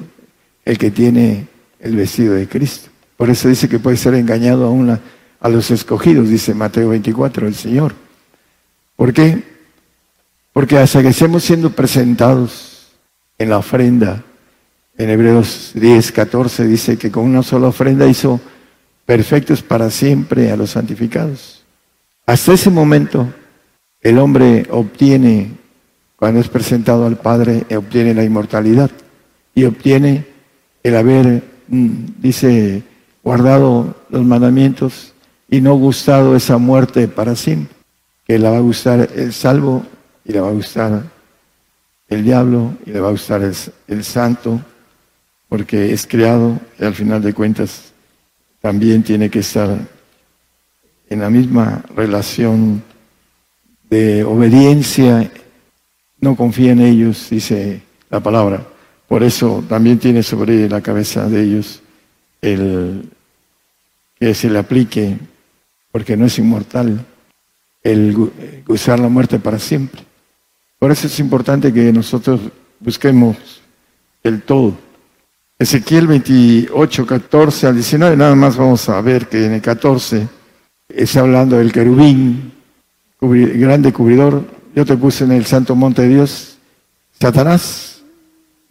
el 0.65 0.77
que 0.79 0.89
tiene 0.89 1.47
el 1.79 1.95
vestido 1.95 2.33
de 2.33 2.47
Cristo. 2.47 2.89
Por 3.17 3.29
eso 3.29 3.49
dice 3.49 3.67
que 3.67 3.79
puede 3.79 3.97
ser 3.97 4.13
engañado 4.13 4.69
a, 4.69 4.99
a 5.39 5.49
los 5.49 5.71
escogidos, 5.71 6.29
dice 6.29 6.53
Mateo 6.53 6.89
24, 6.89 7.47
el 7.47 7.55
Señor. 7.55 7.93
¿Por 8.95 9.13
qué? 9.13 9.43
Porque 10.53 10.77
hasta 10.77 11.01
que 11.01 11.09
estemos 11.09 11.43
siendo 11.43 11.69
presentados 11.71 12.89
en 13.37 13.49
la 13.49 13.57
ofrenda, 13.57 14.23
en 14.97 15.09
Hebreos 15.09 15.71
10, 15.75 16.11
14 16.11 16.67
dice 16.67 16.97
que 16.97 17.09
con 17.09 17.23
una 17.23 17.41
sola 17.41 17.67
ofrenda 17.67 18.05
hizo 18.05 18.41
perfectos 19.05 19.61
para 19.63 19.89
siempre 19.89 20.51
a 20.51 20.57
los 20.57 20.71
santificados. 20.71 21.63
Hasta 22.25 22.53
ese 22.53 22.69
momento 22.69 23.33
el 24.01 24.17
hombre 24.19 24.67
obtiene, 24.69 25.51
cuando 26.15 26.41
es 26.41 26.49
presentado 26.49 27.05
al 27.05 27.17
Padre, 27.17 27.65
obtiene 27.75 28.13
la 28.13 28.23
inmortalidad 28.23 28.91
y 29.55 29.63
obtiene 29.63 30.25
el 30.83 30.95
haber, 30.95 31.43
dice, 31.69 32.83
guardado 33.23 33.95
los 34.09 34.23
mandamientos 34.23 35.13
y 35.49 35.61
no 35.61 35.75
gustado 35.75 36.35
esa 36.35 36.57
muerte 36.57 37.07
para 37.07 37.35
siempre, 37.35 37.75
que 38.25 38.39
la 38.39 38.51
va 38.51 38.57
a 38.57 38.61
gustar 38.61 39.09
el 39.15 39.33
salvo 39.33 39.85
y 40.25 40.33
le 40.33 40.41
va 40.41 40.49
a 40.49 40.53
gustar 40.53 41.03
el 42.07 42.23
diablo 42.23 42.73
y 42.85 42.91
le 42.91 42.99
va 42.99 43.09
a 43.09 43.11
gustar 43.11 43.41
el, 43.43 44.03
santo, 44.03 44.59
porque 45.47 45.93
es 45.93 46.07
creado 46.07 46.59
y 46.79 46.85
al 46.85 46.95
final 46.95 47.21
de 47.21 47.33
cuentas 47.33 47.93
también 48.61 49.03
tiene 49.03 49.29
que 49.29 49.39
estar 49.39 49.77
en 51.09 51.19
la 51.19 51.29
misma 51.29 51.83
relación 51.95 52.83
de 53.89 54.23
obediencia, 54.23 55.31
no 56.19 56.35
confía 56.35 56.73
en 56.73 56.81
ellos, 56.81 57.27
dice 57.29 57.81
la 58.09 58.19
palabra. 58.19 58.68
Por 59.09 59.23
eso 59.23 59.63
también 59.67 59.97
tiene 59.97 60.21
sobre 60.21 60.69
la 60.69 60.81
cabeza 60.81 61.27
de 61.27 61.41
ellos 61.41 61.81
el 62.43 63.09
que 64.19 64.35
se 64.35 64.51
le 64.51 64.59
aplique, 64.59 65.17
porque 65.91 66.15
no 66.15 66.27
es 66.27 66.37
inmortal, 66.37 67.03
el 67.81 68.15
gozar 68.67 68.99
la 68.99 69.09
muerte 69.09 69.39
para 69.39 69.57
siempre. 69.57 70.03
Por 70.77 70.91
eso 70.91 71.07
es 71.07 71.19
importante 71.19 71.73
que 71.73 71.91
nosotros 71.91 72.39
busquemos 72.79 73.35
el 74.23 74.43
todo. 74.43 74.77
Ezequiel 75.57 76.05
28, 76.05 77.05
14 77.07 77.65
al 77.65 77.73
19, 77.73 78.15
nada 78.15 78.35
más 78.35 78.57
vamos 78.57 78.87
a 78.89 79.01
ver 79.01 79.27
que 79.27 79.43
en 79.43 79.53
el 79.53 79.61
14 79.61 80.27
está 80.87 81.21
hablando 81.21 81.57
del 81.57 81.71
querubín, 81.71 82.53
grande 83.19 83.91
cubridor. 83.91 84.45
Yo 84.75 84.85
te 84.85 84.95
puse 84.95 85.23
en 85.23 85.31
el 85.31 85.47
santo 85.47 85.75
monte 85.75 86.03
de 86.03 86.09
Dios, 86.09 86.59
Satanás, 87.19 87.88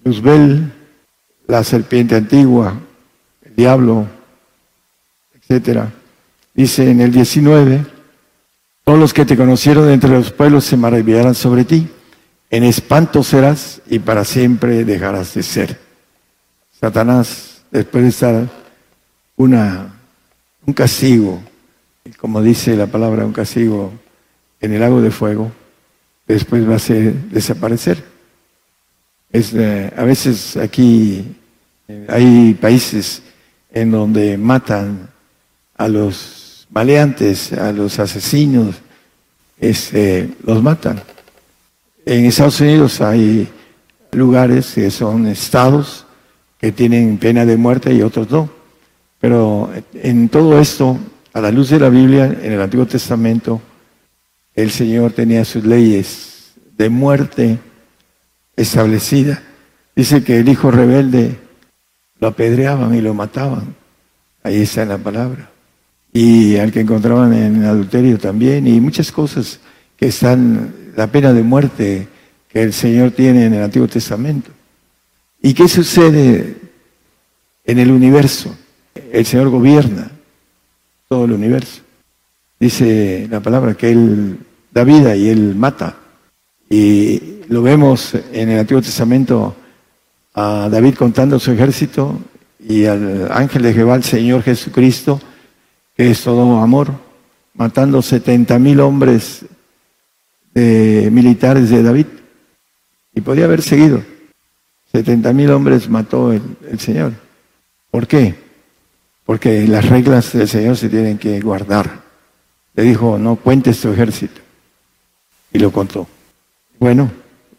Luzbel, 0.08 0.72
la 1.46 1.62
serpiente 1.62 2.16
antigua, 2.16 2.74
el 3.44 3.54
diablo, 3.54 4.06
etcétera. 5.34 5.92
Dice 6.54 6.90
en 6.90 7.02
el 7.02 7.12
19, 7.12 7.84
todos 8.84 8.98
los 8.98 9.12
que 9.12 9.26
te 9.26 9.36
conocieron 9.36 9.86
de 9.86 9.92
entre 9.92 10.10
los 10.10 10.32
pueblos 10.32 10.64
se 10.64 10.78
maravillarán 10.78 11.34
sobre 11.34 11.64
ti. 11.64 11.88
En 12.48 12.64
espanto 12.64 13.22
serás 13.22 13.82
y 13.86 13.98
para 13.98 14.24
siempre 14.24 14.82
dejarás 14.86 15.34
de 15.34 15.42
ser. 15.42 15.78
Satanás, 16.80 17.60
después 17.70 18.02
de 18.02 18.08
estar 18.08 18.48
una, 19.36 19.94
un 20.64 20.72
castigo, 20.72 21.42
como 22.18 22.40
dice 22.40 22.74
la 22.76 22.86
palabra, 22.86 23.26
un 23.26 23.34
castigo 23.34 23.92
en 24.58 24.72
el 24.72 24.80
lago 24.80 25.02
de 25.02 25.10
fuego, 25.10 25.52
después 26.26 26.66
va 26.66 26.76
a 26.76 26.78
ser 26.78 27.12
desaparecer. 27.28 28.17
Eh, 29.32 29.92
a 29.94 30.04
veces 30.04 30.56
aquí 30.56 31.36
eh, 31.86 32.06
hay 32.08 32.54
países 32.54 33.22
en 33.70 33.90
donde 33.90 34.38
matan 34.38 35.10
a 35.76 35.86
los 35.88 36.66
maleantes, 36.70 37.52
a 37.52 37.72
los 37.72 37.98
asesinos, 37.98 38.76
este, 39.58 40.30
los 40.44 40.62
matan. 40.62 41.02
En 42.06 42.24
Estados 42.24 42.60
Unidos 42.60 43.00
hay 43.00 43.48
lugares 44.12 44.72
que 44.74 44.90
son 44.90 45.26
estados 45.26 46.06
que 46.58 46.72
tienen 46.72 47.18
pena 47.18 47.44
de 47.44 47.56
muerte 47.56 47.92
y 47.92 48.02
otros 48.02 48.30
no. 48.30 48.50
Pero 49.20 49.70
en 49.94 50.28
todo 50.28 50.58
esto, 50.58 50.98
a 51.32 51.40
la 51.40 51.50
luz 51.50 51.70
de 51.70 51.80
la 51.80 51.90
Biblia, 51.90 52.24
en 52.26 52.52
el 52.52 52.60
Antiguo 52.60 52.86
Testamento, 52.86 53.60
el 54.54 54.70
Señor 54.70 55.12
tenía 55.12 55.44
sus 55.44 55.64
leyes 55.64 56.52
de 56.76 56.88
muerte 56.88 57.58
establecida. 58.58 59.42
Dice 59.96 60.22
que 60.22 60.40
el 60.40 60.48
hijo 60.48 60.70
rebelde 60.70 61.36
lo 62.20 62.28
apedreaban 62.28 62.94
y 62.94 63.00
lo 63.00 63.14
mataban. 63.14 63.74
Ahí 64.42 64.62
está 64.62 64.82
en 64.82 64.90
la 64.90 64.98
palabra. 64.98 65.50
Y 66.12 66.56
al 66.56 66.72
que 66.72 66.80
encontraban 66.80 67.32
en 67.32 67.64
adulterio 67.64 68.18
también, 68.18 68.66
y 68.66 68.80
muchas 68.80 69.12
cosas 69.12 69.60
que 69.96 70.06
están, 70.06 70.74
la 70.96 71.06
pena 71.06 71.32
de 71.32 71.42
muerte 71.42 72.08
que 72.48 72.62
el 72.62 72.72
Señor 72.72 73.12
tiene 73.12 73.46
en 73.46 73.54
el 73.54 73.62
Antiguo 73.62 73.88
Testamento. 73.88 74.50
¿Y 75.40 75.54
qué 75.54 75.68
sucede 75.68 76.56
en 77.64 77.78
el 77.78 77.90
universo? 77.90 78.56
El 79.12 79.24
Señor 79.24 79.50
gobierna 79.50 80.10
todo 81.08 81.24
el 81.24 81.32
universo. 81.32 81.82
Dice 82.58 83.28
la 83.30 83.40
palabra 83.40 83.74
que 83.74 83.90
Él 83.90 84.38
da 84.72 84.82
vida 84.82 85.14
y 85.14 85.28
Él 85.28 85.54
mata. 85.54 85.96
Y 86.68 87.40
lo 87.48 87.62
vemos 87.62 88.14
en 88.32 88.50
el 88.50 88.58
Antiguo 88.60 88.82
Testamento 88.82 89.56
a 90.34 90.68
David 90.70 90.94
contando 90.94 91.38
su 91.38 91.52
ejército 91.52 92.18
y 92.60 92.84
al 92.84 93.30
ángel 93.32 93.62
de 93.62 93.72
Jehová, 93.72 93.96
el 93.96 94.04
Señor 94.04 94.42
Jesucristo, 94.42 95.20
que 95.96 96.10
es 96.10 96.22
todo 96.22 96.58
amor, 96.58 96.92
matando 97.54 98.02
70 98.02 98.58
mil 98.58 98.80
hombres 98.80 99.46
de 100.52 101.08
militares 101.10 101.70
de 101.70 101.82
David. 101.82 102.06
Y 103.14 103.20
podía 103.20 103.46
haber 103.46 103.62
seguido. 103.62 104.02
70 104.92 105.32
mil 105.32 105.50
hombres 105.50 105.88
mató 105.88 106.32
el, 106.32 106.42
el 106.70 106.78
Señor. 106.78 107.12
¿Por 107.90 108.06
qué? 108.06 108.34
Porque 109.24 109.66
las 109.66 109.88
reglas 109.88 110.32
del 110.32 110.48
Señor 110.48 110.76
se 110.76 110.88
tienen 110.88 111.18
que 111.18 111.40
guardar. 111.40 112.02
Le 112.74 112.82
dijo, 112.82 113.18
no 113.18 113.36
cuentes 113.36 113.80
tu 113.80 113.90
ejército. 113.90 114.40
Y 115.52 115.58
lo 115.58 115.72
contó. 115.72 116.06
Bueno, 116.80 117.10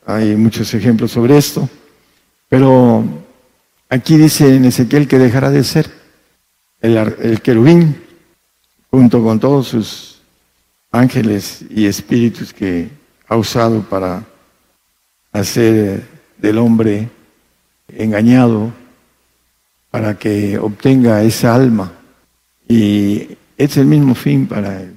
hay 0.05 0.37
muchos 0.37 0.73
ejemplos 0.73 1.11
sobre 1.11 1.37
esto. 1.37 1.69
Pero 2.47 3.03
aquí 3.89 4.15
dice 4.15 4.55
en 4.55 4.63
Ezequiel 4.63 5.09
que 5.09 5.19
dejará 5.19 5.49
de 5.49 5.63
ser 5.65 5.91
el, 6.79 7.41
querubín 7.41 8.01
junto 8.89 9.21
con 9.21 9.37
todos 9.39 9.67
sus 9.67 10.21
ángeles 10.91 11.65
y 11.69 11.85
espíritus 11.85 12.53
que 12.53 12.89
ha 13.27 13.35
usado 13.35 13.81
para 13.81 14.23
hacer 15.33 16.07
del 16.37 16.57
hombre 16.57 17.09
engañado 17.89 18.71
para 19.91 20.17
que 20.17 20.57
obtenga 20.57 21.23
esa 21.23 21.53
alma. 21.53 21.91
Y 22.69 23.37
es 23.57 23.75
el 23.75 23.85
mismo 23.85 24.15
fin 24.15 24.47
para 24.47 24.81
el, 24.81 24.93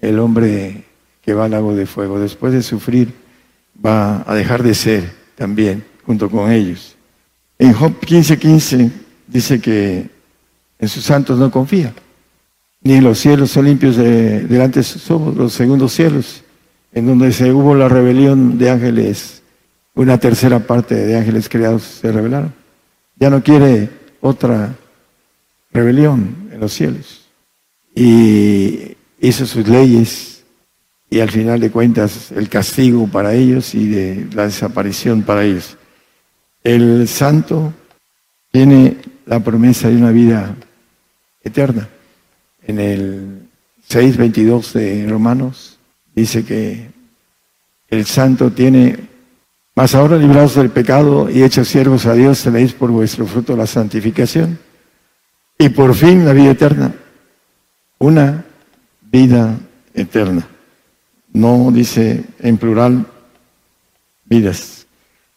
el 0.00 0.18
hombre 0.18 0.91
que 1.22 1.34
va 1.34 1.46
al 1.46 1.52
lago 1.52 1.74
de 1.74 1.86
fuego. 1.86 2.18
Después 2.18 2.52
de 2.52 2.62
sufrir, 2.62 3.14
va 3.84 4.24
a 4.26 4.34
dejar 4.34 4.62
de 4.62 4.74
ser 4.74 5.10
también 5.34 5.84
junto 6.04 6.28
con 6.28 6.50
ellos. 6.50 6.96
En 7.58 7.72
Job 7.72 7.98
15:15 8.00 8.90
dice 9.26 9.60
que 9.60 10.10
en 10.78 10.88
sus 10.88 11.04
santos 11.04 11.38
no 11.38 11.50
confía, 11.50 11.94
ni 12.82 13.00
los 13.00 13.18
cielos 13.18 13.52
son 13.52 13.66
limpios 13.66 13.96
delante 13.96 14.80
de 14.80 14.84
sus 14.84 15.08
ojos, 15.10 15.36
los 15.36 15.52
segundos 15.52 15.92
cielos, 15.92 16.42
en 16.92 17.06
donde 17.06 17.32
se 17.32 17.52
hubo 17.52 17.74
la 17.74 17.88
rebelión 17.88 18.58
de 18.58 18.70
ángeles, 18.70 19.42
una 19.94 20.18
tercera 20.18 20.58
parte 20.58 20.94
de 20.94 21.16
ángeles 21.16 21.48
creados 21.48 21.82
se 21.82 22.10
rebelaron. 22.10 22.52
Ya 23.16 23.30
no 23.30 23.42
quiere 23.42 23.88
otra 24.20 24.74
rebelión 25.72 26.48
en 26.50 26.60
los 26.60 26.72
cielos. 26.72 27.26
Y 27.94 28.96
hizo 29.20 29.46
sus 29.46 29.68
leyes 29.68 30.31
y 31.12 31.20
al 31.20 31.30
final 31.30 31.60
de 31.60 31.70
cuentas 31.70 32.32
el 32.32 32.48
castigo 32.48 33.06
para 33.06 33.34
ellos 33.34 33.74
y 33.74 33.86
de 33.86 34.28
la 34.32 34.44
desaparición 34.44 35.20
para 35.20 35.44
ellos. 35.44 35.76
El 36.64 37.06
santo 37.06 37.74
tiene 38.50 38.96
la 39.26 39.40
promesa 39.40 39.90
de 39.90 39.96
una 39.96 40.10
vida 40.10 40.56
eterna. 41.44 41.86
En 42.66 42.80
el 42.80 43.42
6.22 43.90 44.72
de 44.72 45.06
Romanos 45.06 45.78
dice 46.14 46.46
que 46.46 46.90
el 47.90 48.06
santo 48.06 48.50
tiene, 48.50 48.96
más 49.74 49.94
ahora 49.94 50.16
librados 50.16 50.54
del 50.54 50.70
pecado 50.70 51.28
y 51.28 51.42
hechos 51.42 51.68
siervos 51.68 52.06
a 52.06 52.14
Dios, 52.14 52.42
tenéis 52.42 52.72
por 52.72 52.90
vuestro 52.90 53.26
fruto 53.26 53.54
la 53.54 53.66
santificación 53.66 54.58
y 55.58 55.68
por 55.68 55.94
fin 55.94 56.24
la 56.24 56.32
vida 56.32 56.52
eterna. 56.52 56.94
Una 57.98 58.46
vida 59.10 59.58
eterna. 59.92 60.48
No 61.32 61.70
dice 61.72 62.24
en 62.40 62.58
plural 62.58 63.06
vidas. 64.24 64.86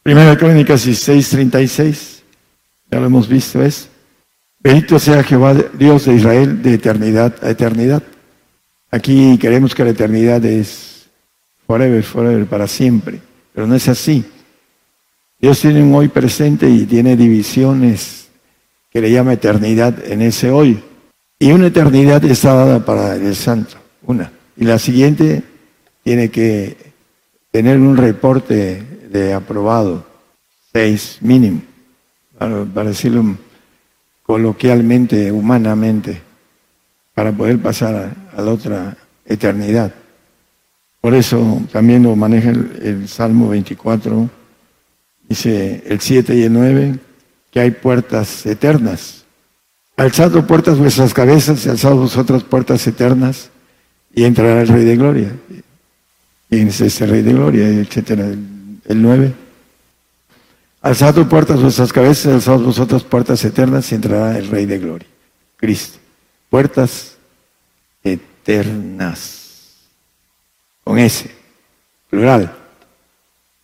Primera 0.04 0.38
Crónicas 0.38 0.84
16, 0.86 1.30
36, 1.30 2.24
ya 2.92 3.00
lo 3.00 3.08
hemos 3.08 3.28
visto, 3.28 3.64
es, 3.64 3.90
bendito 4.60 5.00
sea 5.00 5.24
Jehová, 5.24 5.56
Dios 5.74 6.06
de 6.06 6.16
Israel, 6.16 6.62
de 6.62 6.76
eternidad 6.76 7.36
a 7.42 7.50
eternidad. 7.50 8.04
Aquí 8.92 9.38
queremos 9.40 9.74
que 9.74 9.84
la 9.84 9.90
eternidad 9.90 10.46
es 10.46 11.08
forever, 11.66 12.04
forever, 12.04 12.46
para 12.46 12.68
siempre, 12.68 13.20
pero 13.54 13.66
no 13.66 13.76
es 13.76 13.88
así. 13.88 14.24
Dios 15.40 15.60
tiene 15.60 15.82
un 15.82 15.94
hoy 15.96 16.08
presente 16.08 16.70
y 16.70 16.86
tiene 16.86 17.18
divisiones 17.18 18.28
que 18.92 19.02
le 19.02 19.12
llama 19.12 19.34
eternidad 19.34 20.06
en 20.06 20.22
ese 20.22 20.52
hoy. 20.52 20.82
Y 21.40 21.52
una 21.52 21.68
eternidad 21.68 22.24
está 22.24 22.54
dada 22.54 22.86
para 22.86 23.16
el 23.16 23.36
santo, 23.36 23.76
una. 24.04 24.32
Y 24.56 24.66
la 24.66 24.80
siguiente 24.80 25.44
tiene 26.06 26.30
que 26.30 26.78
tener 27.50 27.80
un 27.80 27.98
reporte 27.98 28.84
de 29.10 29.34
aprobado, 29.34 30.06
seis 30.72 31.18
mínimo, 31.20 31.64
para, 32.38 32.84
decirlo 32.84 33.36
coloquialmente, 34.22 35.32
humanamente, 35.32 36.22
para 37.16 37.32
poder 37.32 37.60
pasar 37.60 38.16
a, 38.36 38.42
la 38.42 38.52
otra 38.52 38.96
eternidad. 39.26 39.96
Por 41.02 41.16
eso 41.16 41.64
también 41.72 42.04
lo 42.04 42.16
maneja 42.16 42.52
el, 42.52 43.08
Salmo 43.08 43.50
24, 43.50 44.30
dice 45.28 45.84
el 45.88 46.02
7 46.02 46.36
y 46.36 46.44
el 46.44 46.54
9, 46.54 47.00
que 47.50 47.60
hay 47.62 47.72
puertas 47.72 48.46
eternas. 48.46 49.26
Alzad 49.98 50.32
puertas 50.46 50.78
vuestras 50.78 51.16
cabezas 51.16 51.66
y 51.66 51.70
alzad 51.70 51.96
vosotras 51.96 52.44
puertas 52.44 52.86
eternas 52.86 53.50
y 54.14 54.26
entrará 54.26 54.62
el 54.62 54.68
Rey 54.68 54.86
de 54.86 54.98
Gloria. 54.98 55.32
Y 56.50 56.60
es 56.60 56.82
este 56.82 57.06
Rey 57.06 57.22
de 57.22 57.34
Gloria, 57.34 57.68
etcétera 57.68 58.26
el 58.88 59.02
9. 59.02 59.34
Alzad 60.82 61.16
puertas 61.28 61.62
vuestras 61.62 61.92
cabezas, 61.92 62.34
alzad 62.34 62.60
vosotras 62.60 63.04
puertas 63.04 63.44
eternas 63.44 63.92
y 63.92 63.96
entrará 63.96 64.38
el 64.38 64.48
Rey 64.48 64.66
de 64.66 64.78
Gloria, 64.78 65.08
Cristo. 65.58 65.98
Puertas 66.50 67.18
eternas. 68.04 69.42
Con 70.84 71.00
ese, 71.00 71.32
plural. 72.10 72.56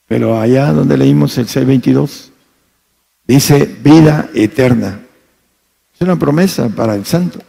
Pero 0.07 0.39
allá 0.39 0.73
donde 0.73 0.97
leímos 0.97 1.37
el 1.37 1.47
622, 1.47 2.31
dice 3.27 3.65
vida 3.81 4.29
eterna. 4.33 4.99
Es 5.93 6.01
una 6.01 6.17
promesa 6.17 6.69
para 6.69 6.95
el 6.95 7.05
santo, 7.05 7.39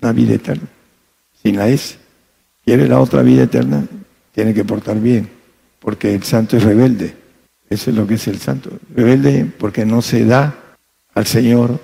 una 0.00 0.12
vida 0.12 0.34
eterna. 0.34 0.68
sin 1.42 1.56
la 1.56 1.68
S. 1.68 1.98
Quiere 2.64 2.86
la 2.86 3.00
otra 3.00 3.22
vida 3.22 3.42
eterna, 3.42 3.84
tiene 4.32 4.54
que 4.54 4.64
portar 4.64 4.98
bien, 4.98 5.28
porque 5.78 6.14
el 6.14 6.22
santo 6.22 6.56
es 6.56 6.64
rebelde. 6.64 7.14
Eso 7.70 7.90
es 7.90 7.96
lo 7.96 8.06
que 8.06 8.14
es 8.14 8.26
el 8.28 8.38
santo. 8.38 8.70
Rebelde 8.94 9.46
porque 9.58 9.86
no 9.86 10.02
se 10.02 10.24
da 10.24 10.76
al 11.14 11.26
Señor 11.26 11.80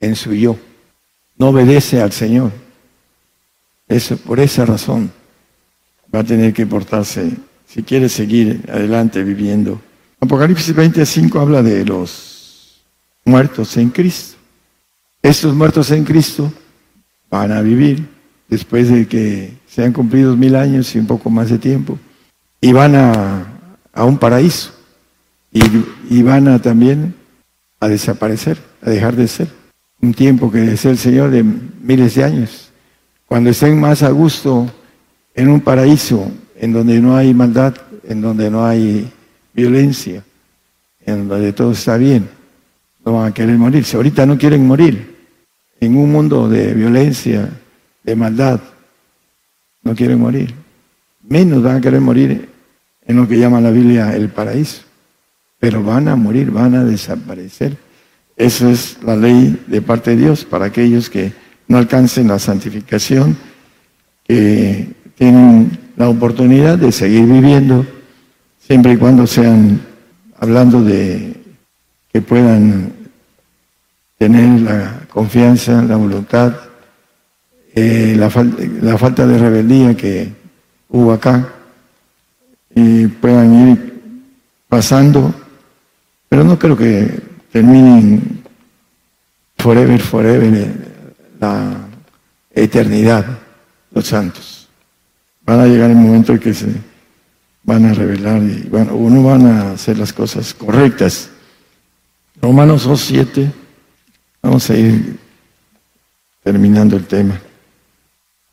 en 0.00 0.16
su 0.16 0.32
yo. 0.34 0.56
No 1.36 1.48
obedece 1.48 2.00
al 2.00 2.12
Señor. 2.12 2.52
Eso, 3.88 4.16
por 4.16 4.40
esa 4.40 4.64
razón 4.64 5.10
va 6.14 6.20
a 6.20 6.24
tener 6.24 6.52
que 6.52 6.66
portarse 6.66 7.32
si 7.68 7.82
quiere 7.82 8.08
seguir 8.08 8.64
adelante 8.68 9.22
viviendo. 9.22 9.80
Apocalipsis 10.20 10.74
25 10.74 11.38
habla 11.38 11.62
de 11.62 11.84
los 11.84 12.82
muertos 13.24 13.76
en 13.76 13.90
Cristo. 13.90 14.36
Estos 15.22 15.54
muertos 15.54 15.90
en 15.90 16.04
Cristo 16.04 16.52
van 17.28 17.52
a 17.52 17.60
vivir 17.60 18.15
después 18.48 18.88
de 18.88 19.06
que 19.06 19.52
sean 19.66 19.92
cumplidos 19.92 20.36
mil 20.36 20.56
años 20.56 20.94
y 20.94 20.98
un 20.98 21.06
poco 21.06 21.30
más 21.30 21.50
de 21.50 21.58
tiempo 21.58 21.98
y 22.60 22.72
van 22.72 22.94
a, 22.94 23.46
a 23.92 24.04
un 24.04 24.18
paraíso 24.18 24.72
y, 25.52 25.60
y, 26.10 26.22
van 26.22 26.48
a 26.48 26.60
también 26.60 27.14
a 27.80 27.88
desaparecer, 27.88 28.58
a 28.82 28.90
dejar 28.90 29.16
de 29.16 29.28
ser. 29.28 29.48
Un 30.00 30.12
tiempo 30.12 30.50
que 30.50 30.72
es 30.72 30.84
el 30.84 30.98
Señor 30.98 31.30
de 31.30 31.42
miles 31.42 32.14
de 32.14 32.24
años. 32.24 32.70
Cuando 33.26 33.50
estén 33.50 33.80
más 33.80 34.02
a 34.02 34.10
gusto 34.10 34.70
en 35.34 35.48
un 35.48 35.60
paraíso 35.60 36.30
en 36.56 36.72
donde 36.72 37.00
no 37.00 37.16
hay 37.16 37.32
maldad, 37.34 37.74
en 38.04 38.20
donde 38.20 38.50
no 38.50 38.64
hay 38.64 39.10
violencia, 39.54 40.22
en 41.04 41.28
donde 41.28 41.52
todo 41.52 41.72
está 41.72 41.96
bien, 41.96 42.28
no 43.04 43.14
van 43.14 43.30
a 43.30 43.34
querer 43.34 43.56
morirse. 43.56 43.96
Ahorita 43.96 44.26
no 44.26 44.36
quieren 44.36 44.66
morir 44.66 45.16
en 45.80 45.96
un 45.96 46.12
mundo 46.12 46.48
de 46.48 46.74
violencia, 46.74 47.48
de 48.06 48.14
maldad, 48.16 48.60
no 49.82 49.94
quieren 49.94 50.20
morir. 50.20 50.54
Menos 51.28 51.62
van 51.62 51.76
a 51.76 51.80
querer 51.80 52.00
morir 52.00 52.48
en 53.04 53.16
lo 53.16 53.26
que 53.28 53.36
llama 53.36 53.60
la 53.60 53.70
Biblia 53.70 54.14
el 54.14 54.28
paraíso. 54.28 54.82
Pero 55.58 55.82
van 55.82 56.06
a 56.08 56.16
morir, 56.16 56.50
van 56.50 56.76
a 56.76 56.84
desaparecer. 56.84 57.76
Esa 58.36 58.70
es 58.70 58.98
la 59.02 59.16
ley 59.16 59.60
de 59.66 59.82
parte 59.82 60.10
de 60.10 60.18
Dios 60.18 60.44
para 60.44 60.66
aquellos 60.66 61.10
que 61.10 61.32
no 61.66 61.78
alcancen 61.78 62.28
la 62.28 62.38
santificación, 62.38 63.36
que 64.24 64.88
tienen 65.16 65.76
la 65.96 66.08
oportunidad 66.08 66.78
de 66.78 66.92
seguir 66.92 67.24
viviendo, 67.24 67.84
siempre 68.60 68.92
y 68.92 68.96
cuando 68.98 69.26
sean, 69.26 69.80
hablando 70.38 70.82
de 70.82 71.34
que 72.12 72.20
puedan 72.20 72.92
tener 74.18 74.60
la 74.60 75.06
confianza, 75.08 75.82
la 75.82 75.96
voluntad, 75.96 76.54
eh, 77.76 78.16
la, 78.18 78.28
la, 78.82 78.98
falta 78.98 79.24
de 79.24 79.38
rebeldía 79.38 79.96
que 79.96 80.32
hubo 80.88 81.12
acá, 81.12 81.52
y 82.74 83.06
puedan 83.06 83.68
ir 83.68 84.02
pasando, 84.68 85.32
pero 86.28 86.42
no 86.42 86.58
creo 86.58 86.76
que 86.76 87.20
terminen 87.52 88.42
forever, 89.56 90.00
forever 90.00 90.74
la 91.38 91.86
eternidad, 92.50 93.24
los 93.92 94.06
santos. 94.06 94.68
Van 95.44 95.60
a 95.60 95.66
llegar 95.66 95.90
el 95.90 95.96
momento 95.96 96.32
en 96.32 96.38
que 96.40 96.52
se 96.52 96.66
van 97.62 97.84
a 97.84 97.94
revelar 97.94 98.42
y 98.42 98.66
bueno, 98.68 98.96
uno 98.96 99.22
van 99.22 99.46
a 99.46 99.72
hacer 99.72 99.98
las 99.98 100.12
cosas 100.12 100.52
correctas. 100.52 101.30
Romanos 102.42 102.84
2, 102.84 103.00
7 103.00 103.52
Vamos 104.46 104.70
a 104.70 104.76
ir 104.76 105.18
terminando 106.44 106.96
el 106.96 107.04
tema. 107.04 107.40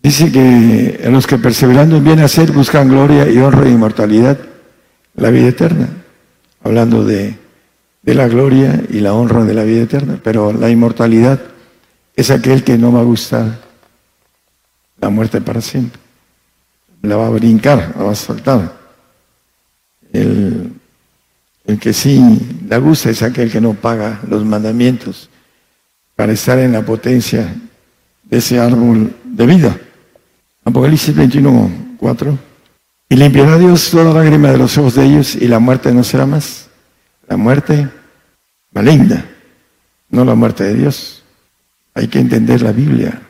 Dice 0.03 0.33
que 0.33 0.99
los 1.09 1.25
que 1.25 1.37
perseverando 1.37 1.95
en 1.95 2.03
bien 2.03 2.19
hacer 2.19 2.51
buscan 2.51 2.89
gloria 2.89 3.29
y 3.29 3.37
honra 3.37 3.67
e 3.67 3.71
inmortalidad, 3.71 4.37
la 5.15 5.29
vida 5.29 5.47
eterna. 5.47 5.87
Hablando 6.61 7.05
de, 7.05 7.37
de 8.01 8.13
la 8.13 8.27
gloria 8.27 8.83
y 8.89 8.99
la 8.99 9.13
honra 9.13 9.45
de 9.45 9.53
la 9.53 9.63
vida 9.63 9.83
eterna. 9.83 10.19
Pero 10.21 10.51
la 10.51 10.69
inmortalidad 10.69 11.39
es 12.17 12.31
aquel 12.31 12.65
que 12.65 12.77
no 12.77 12.91
va 12.91 12.99
a 12.99 13.03
gustar 13.03 13.59
la 14.99 15.09
muerte 15.09 15.39
para 15.39 15.61
siempre. 15.61 16.01
La 17.01 17.15
va 17.15 17.27
a 17.27 17.31
brincar, 17.31 17.93
la 17.97 18.03
va 18.03 18.11
a 18.11 18.15
saltar. 18.15 18.73
El, 20.11 20.73
el 21.65 21.79
que 21.79 21.93
sí 21.93 22.21
la 22.67 22.77
gusta 22.77 23.09
es 23.09 23.23
aquel 23.23 23.49
que 23.49 23.61
no 23.61 23.73
paga 23.73 24.19
los 24.27 24.43
mandamientos 24.43 25.29
para 26.15 26.33
estar 26.33 26.59
en 26.59 26.73
la 26.73 26.81
potencia 26.81 27.55
de 28.23 28.37
ese 28.37 28.59
árbol 28.59 29.15
de 29.23 29.45
vida. 29.45 29.77
Apocalipsis 30.65 31.15
21, 31.15 31.71
4. 31.97 32.37
Y 33.09 33.15
limpiará 33.15 33.57
Dios 33.57 33.91
toda 33.91 34.13
lágrima 34.13 34.51
de 34.51 34.57
los 34.57 34.77
ojos 34.77 34.95
de 34.95 35.05
ellos 35.05 35.35
y 35.35 35.47
la 35.47 35.59
muerte 35.59 35.93
no 35.93 36.03
será 36.03 36.25
más. 36.25 36.69
La 37.27 37.37
muerte 37.37 37.89
maligna, 38.71 39.25
no 40.09 40.25
la 40.25 40.35
muerte 40.35 40.63
de 40.63 40.75
Dios. 40.75 41.23
Hay 41.93 42.07
que 42.07 42.19
entender 42.19 42.61
la 42.61 42.71
Biblia, 42.71 43.21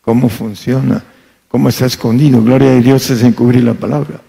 cómo 0.00 0.28
funciona, 0.28 1.02
cómo 1.48 1.68
está 1.68 1.86
escondido. 1.86 2.42
Gloria 2.42 2.70
de 2.70 2.80
Dios 2.80 3.10
es 3.10 3.22
encubrir 3.22 3.64
la 3.64 3.74
palabra. 3.74 4.20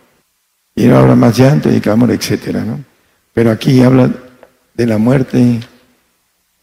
Y 0.75 0.85
no 0.85 0.97
habla 0.97 1.15
más 1.15 1.37
llanto 1.37 1.71
y 1.71 1.79
clamor, 1.79 2.11
etcétera, 2.11 2.63
¿no? 2.63 2.83
Pero 3.33 3.51
aquí 3.51 3.81
habla 3.81 4.11
de 4.73 4.85
la 4.85 4.97
muerte 4.97 5.59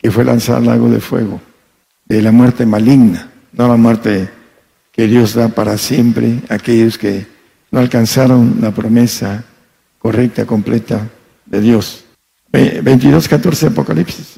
y 0.02 0.08
fue 0.10 0.24
lanzado 0.24 0.58
al 0.58 0.66
lago 0.66 0.88
de 0.90 1.00
fuego, 1.00 1.40
de 2.04 2.20
la 2.20 2.30
muerte 2.30 2.66
maligna, 2.66 3.30
no 3.52 3.68
la 3.68 3.76
muerte 3.76 4.28
que 4.94 5.06
Dios 5.06 5.34
da 5.34 5.48
para 5.48 5.76
siempre 5.76 6.40
a 6.48 6.54
aquellos 6.54 6.96
que 6.96 7.26
no 7.70 7.80
alcanzaron 7.80 8.58
la 8.60 8.70
promesa 8.70 9.44
correcta, 9.98 10.46
completa 10.46 11.08
de 11.46 11.60
Dios. 11.60 12.04
22, 12.52 13.28
14 13.28 13.66
Apocalipsis. 13.66 14.34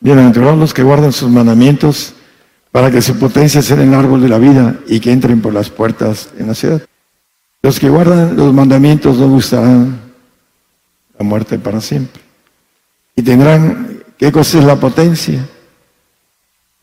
Bienaventurados 0.00 0.58
los 0.58 0.72
que 0.72 0.84
guardan 0.84 1.12
sus 1.12 1.28
mandamientos 1.28 2.14
para 2.70 2.90
que 2.90 3.02
su 3.02 3.18
potencia 3.18 3.60
sea 3.60 3.82
el 3.82 3.92
árbol 3.92 4.22
de 4.22 4.28
la 4.28 4.38
vida 4.38 4.78
y 4.86 5.00
que 5.00 5.10
entren 5.10 5.42
por 5.42 5.52
las 5.52 5.68
puertas 5.70 6.30
en 6.38 6.46
la 6.46 6.54
ciudad. 6.54 6.82
Los 7.62 7.80
que 7.80 7.88
guardan 7.88 8.36
los 8.36 8.54
mandamientos 8.54 9.18
no 9.18 9.28
gustarán 9.28 10.00
la 11.18 11.24
muerte 11.24 11.58
para 11.58 11.80
siempre 11.80 12.22
y 13.16 13.22
tendrán 13.22 14.00
¿Qué 14.20 14.30
cosa 14.30 14.58
es 14.58 14.64
la 14.64 14.76
potencia? 14.76 15.48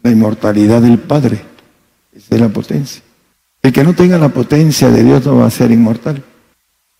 La 0.01 0.09
inmortalidad 0.09 0.81
del 0.81 0.97
Padre. 0.97 1.39
Esa 2.17 2.33
es 2.33 2.41
la 2.41 2.49
potencia. 2.49 3.03
El 3.61 3.71
que 3.71 3.83
no 3.83 3.93
tenga 3.93 4.17
la 4.17 4.29
potencia 4.29 4.89
de 4.89 5.03
Dios 5.03 5.23
no 5.25 5.37
va 5.37 5.45
a 5.45 5.51
ser 5.51 5.71
inmortal. 5.71 6.23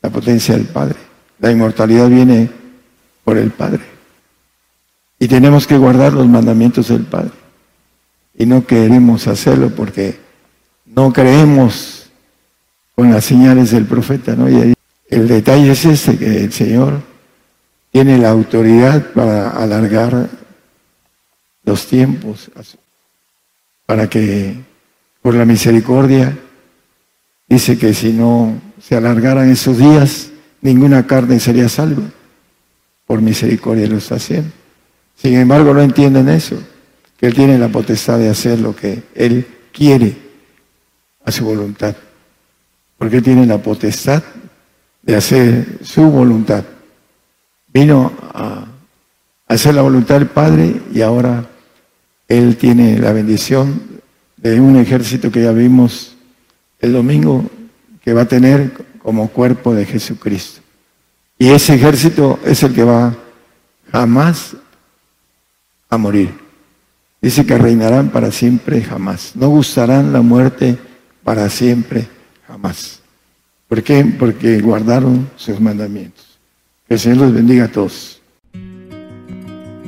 La 0.01 0.11
potencia 0.11 0.55
del 0.55 0.65
Padre. 0.65 0.95
La 1.39 1.51
inmortalidad 1.51 2.07
viene 2.07 2.51
por 3.23 3.37
el 3.37 3.49
Padre. 3.49 3.81
Y 5.17 5.27
tenemos 5.27 5.65
que 5.65 5.77
guardar 5.77 6.13
los 6.13 6.27
mandamientos 6.27 6.89
del 6.89 7.03
Padre. 7.03 7.31
Y 8.37 8.45
no 8.45 8.67
queremos 8.67 9.27
hacerlo 9.27 9.71
porque 9.75 10.19
no 10.85 11.11
creemos 11.11 12.11
con 12.93 13.11
las 13.11 13.25
señales 13.25 13.71
del 13.71 13.85
profeta. 13.85 14.35
¿no? 14.35 14.47
Y 14.47 14.75
el 15.09 15.27
detalle 15.27 15.71
es 15.71 15.83
ese, 15.83 16.19
que 16.19 16.43
el 16.43 16.53
Señor 16.53 17.01
tiene 17.91 18.19
la 18.19 18.29
autoridad 18.29 19.11
para 19.13 19.49
alargar 19.49 20.29
los 21.63 21.87
tiempos, 21.87 22.51
para 23.87 24.07
que 24.07 24.66
por 25.27 25.35
la 25.35 25.43
misericordia, 25.43 26.37
dice 27.49 27.77
que 27.77 27.93
si 27.93 28.13
no 28.13 28.61
se 28.81 28.95
alargaran 28.95 29.49
esos 29.49 29.77
días, 29.77 30.29
ninguna 30.61 31.05
carne 31.05 31.41
sería 31.41 31.67
salva. 31.67 32.03
Por 33.05 33.21
misericordia 33.21 33.87
lo 33.87 33.97
está 33.97 34.15
haciendo. 34.15 34.49
Sin 35.17 35.33
embargo, 35.33 35.73
no 35.73 35.81
entienden 35.81 36.29
eso, 36.29 36.57
que 37.17 37.25
Él 37.25 37.33
tiene 37.33 37.57
la 37.57 37.67
potestad 37.67 38.19
de 38.19 38.29
hacer 38.29 38.61
lo 38.61 38.73
que 38.73 39.03
Él 39.15 39.45
quiere 39.73 40.15
a 41.25 41.31
su 41.33 41.43
voluntad. 41.43 41.93
Porque 42.97 43.17
Él 43.17 43.23
tiene 43.23 43.45
la 43.45 43.57
potestad 43.57 44.23
de 45.01 45.13
hacer 45.13 45.79
su 45.83 46.03
voluntad. 46.09 46.63
Vino 47.67 48.13
a 48.33 48.65
hacer 49.45 49.75
la 49.75 49.81
voluntad 49.81 50.19
del 50.19 50.27
Padre 50.27 50.83
y 50.93 51.01
ahora 51.01 51.45
Él 52.29 52.55
tiene 52.55 52.97
la 52.97 53.11
bendición 53.11 53.96
de 54.37 54.59
un 54.59 54.77
ejército 54.77 55.31
que 55.31 55.43
ya 55.43 55.51
vimos 55.51 56.15
el 56.79 56.93
domingo 56.93 57.43
que 58.03 58.13
va 58.13 58.21
a 58.21 58.27
tener 58.27 58.71
como 59.01 59.29
cuerpo 59.29 59.73
de 59.73 59.85
Jesucristo. 59.85 60.61
Y 61.39 61.49
ese 61.49 61.75
ejército 61.75 62.39
es 62.45 62.63
el 62.63 62.73
que 62.73 62.83
va 62.83 63.15
jamás 63.91 64.55
a 65.89 65.97
morir. 65.97 66.33
Dice 67.21 67.45
que 67.45 67.57
reinarán 67.57 68.09
para 68.09 68.31
siempre 68.31 68.81
jamás. 68.81 69.35
No 69.35 69.49
gustarán 69.49 70.13
la 70.13 70.21
muerte 70.21 70.77
para 71.23 71.49
siempre 71.49 72.07
jamás. 72.47 73.01
¿Por 73.67 73.83
qué? 73.83 74.05
Porque 74.17 74.59
guardaron 74.61 75.29
sus 75.35 75.59
mandamientos. 75.59 76.39
Que 76.87 76.93
el 76.93 76.99
Señor 76.99 77.17
los 77.17 77.33
bendiga 77.33 77.65
a 77.65 77.71
todos. 77.71 78.16